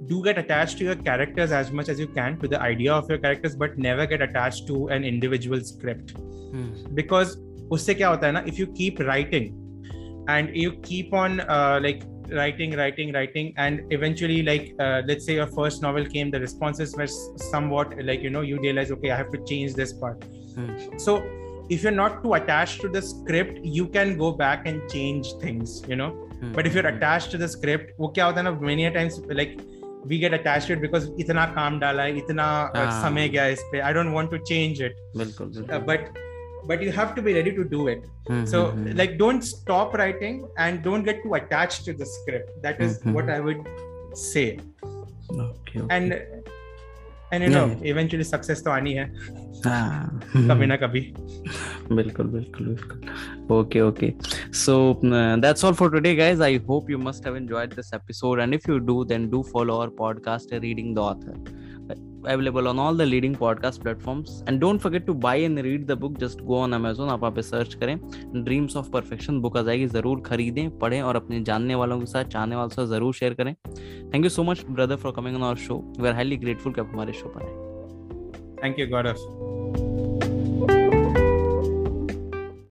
do 0.08 0.24
get 0.24 0.38
attached 0.38 0.80
to 0.80 0.84
your 0.84 0.96
characters 0.96 1.52
as 1.52 1.72
much 1.72 1.90
as 1.90 2.00
you 2.00 2.08
can 2.08 2.40
to 2.40 2.48
the 2.48 2.60
idea 2.60 2.94
of 2.94 3.08
your 3.08 3.20
characters, 3.20 3.56
but 3.56 3.78
never 3.78 4.06
get 4.06 4.22
attached 4.22 4.68
to 4.68 4.88
an 4.88 5.04
individual 5.04 5.62
script. 5.62 6.16
Mm. 6.16 6.96
Because 6.96 7.38
usse 7.72 7.94
kya 8.00 8.10
hota 8.14 8.26
hai 8.26 8.32
na, 8.32 8.42
if 8.46 8.58
you 8.60 8.68
keep 8.68 9.00
writing 9.00 9.54
and 10.29 10.57
you 10.57 10.73
keep 10.91 11.13
on 11.13 11.41
uh, 11.41 11.81
like 11.83 12.03
writing, 12.31 12.77
writing, 12.77 13.13
writing, 13.13 13.55
and 13.57 13.81
eventually, 13.91 14.43
like 14.43 14.75
uh, 14.81 15.03
let's 15.07 15.25
say 15.25 15.35
your 15.35 15.47
first 15.47 15.83
novel 15.83 16.05
came, 16.05 16.31
the 16.31 16.41
responses 16.41 16.97
were 16.97 17.07
somewhat 17.07 17.97
like 18.05 18.23
you 18.23 18.31
know 18.31 18.41
you 18.41 18.59
realize 18.61 18.91
okay, 18.91 19.11
I 19.11 19.17
have 19.17 19.33
to 19.33 19.45
change 19.45 19.75
this 19.75 19.93
part. 19.93 20.21
Mm. 20.55 21.01
So 21.01 21.25
if 21.69 21.83
you're 21.83 21.93
not 21.93 22.23
too 22.23 22.35
attached 22.35 22.81
to 22.81 22.89
the 22.89 23.03
script 23.03 23.59
you 23.65 23.87
can 23.87 24.17
go 24.17 24.31
back 24.33 24.67
and 24.67 24.89
change 24.91 25.33
things 25.41 25.83
you 25.89 25.97
know 25.97 26.11
mm-hmm. 26.11 26.53
but 26.53 26.67
if 26.67 26.75
you're 26.75 26.89
hmm. 26.89 26.97
attached 26.97 27.31
to 27.31 27.39
the 27.39 27.49
script 27.49 27.93
hota 27.99 28.27
hai 28.27 28.43
na 28.49 28.53
many 28.71 28.91
times 28.99 29.19
like 29.41 29.59
we 30.11 30.19
get 30.25 30.37
attached 30.39 30.69
to 30.69 30.75
it 30.75 30.83
because 30.87 31.09
itna 31.25 31.47
kaam 31.57 31.81
dala 31.85 32.07
hai 32.07 32.13
itna 32.23 32.47
ah. 32.83 32.87
samay 33.03 33.27
gaya 33.37 33.57
is 33.57 33.65
pe 33.73 33.81
i 33.89 33.93
don't 33.99 34.13
want 34.19 34.31
to 34.37 34.41
change 34.53 34.85
it 34.89 34.95
bilkul, 35.23 35.51
bilkul. 35.57 35.75
Uh, 35.75 35.83
but 35.91 36.23
but 36.66 36.82
you 36.82 36.92
have 36.92 37.16
to 37.16 37.22
be 37.22 37.34
ready 37.34 37.54
to 37.60 37.64
do 37.64 37.88
it 37.88 38.04
mm-hmm. 38.30 38.46
so 38.46 38.72
hmm. 38.72 38.92
like 38.92 39.18
don't 39.18 39.42
stop 39.42 39.94
writing 39.94 40.48
and 40.58 40.84
don't 40.84 41.04
get 41.04 41.24
too 41.24 41.34
attached 41.34 41.86
to 41.86 41.94
the 41.94 42.06
script 42.06 42.52
that 42.62 42.82
is 42.82 43.00
mm-hmm. 43.00 43.14
what 43.14 43.30
i 43.30 43.40
would 43.40 43.68
say 44.14 44.60
okay, 45.32 45.80
okay. 45.80 45.88
and 45.90 46.22
and 47.32 47.44
you 47.44 47.50
know 47.50 47.68
eventually 47.82 48.24
success 48.24 48.62
to 48.62 48.72
aani 48.78 48.98
hai 49.00 49.10
कभी 49.66 50.66
ना 50.66 50.76
कभी 50.82 51.02
बिल्कुल 51.96 52.28
बिल्कुल 52.28 52.68
बिल्कुल 52.68 53.10
okay 53.52 53.82
okay 53.86 54.10
so 54.60 54.76
uh, 55.04 55.36
that's 55.44 55.64
all 55.68 55.76
for 55.80 55.90
today 55.96 56.14
guys 56.20 56.42
i 56.48 56.58
hope 56.70 56.90
you 56.94 57.00
must 57.08 57.28
have 57.30 57.36
enjoyed 57.40 57.76
this 57.80 57.92
episode 57.98 58.40
and 58.44 58.58
if 58.58 58.68
you 58.72 58.80
do 58.92 58.96
then 59.12 59.30
do 59.34 59.42
follow 59.50 59.76
our 59.82 59.92
podcast 59.98 60.56
reading 60.66 60.94
the 61.00 61.02
author 61.02 61.36
available 62.29 62.69
on 62.69 62.79
all 62.79 62.95
the 63.01 63.07
leading 63.07 63.35
podcast 63.35 63.83
platforms. 63.83 64.31
And 64.49 64.61
don't 64.61 64.83
forget 64.87 65.07
to 65.07 65.15
buy 65.15 65.35
and 65.49 65.59
read 65.59 65.87
the 65.87 65.97
book. 65.97 66.19
Just 66.19 66.45
go 66.47 66.59
on 66.65 66.77
amazon, 66.79 67.09
आप 67.11 67.25
पे 67.35 67.43
search 67.43 67.75
करें. 67.75 67.99
Dreams 68.45 68.77
of 68.77 68.91
Perfection 68.91 69.41
book 69.41 69.57
आ 69.57 69.63
जाएगी, 69.63 69.87
ज़रूर 69.87 70.21
खरीदें, 70.21 70.79
पढ़ें 70.79 71.03
और 71.03 71.17
अपने 71.17 71.41
जानने 71.43 71.75
वालों 71.75 71.99
के 72.01 72.07
साथ, 72.07 72.25
चाहने 72.25 72.57
वालों 72.57 72.69
के 72.69 72.75
साथ 72.75 72.87
ज़रूर 72.87 73.15
शेयर 73.15 73.35
करें. 73.35 73.55
Thank 74.15 74.25
you 74.25 74.31
so 74.31 74.43
much 74.43 74.65
brother 74.71 74.97
for 74.97 75.13
coming 75.17 75.37
on 75.37 75.43
our 75.43 75.57
show 75.57 75.77
we 76.01 76.09
are 76.09 76.15
highly 76.15 76.37
grateful 76.37 76.73
कि 76.73 76.81
आप 76.81 76.91
हमारे 76.93 77.13
शो 77.13 77.29
पर 77.37 77.43
आए. 77.43 77.51
Thank 78.63 78.79
you 78.81 78.87
God 78.87 79.07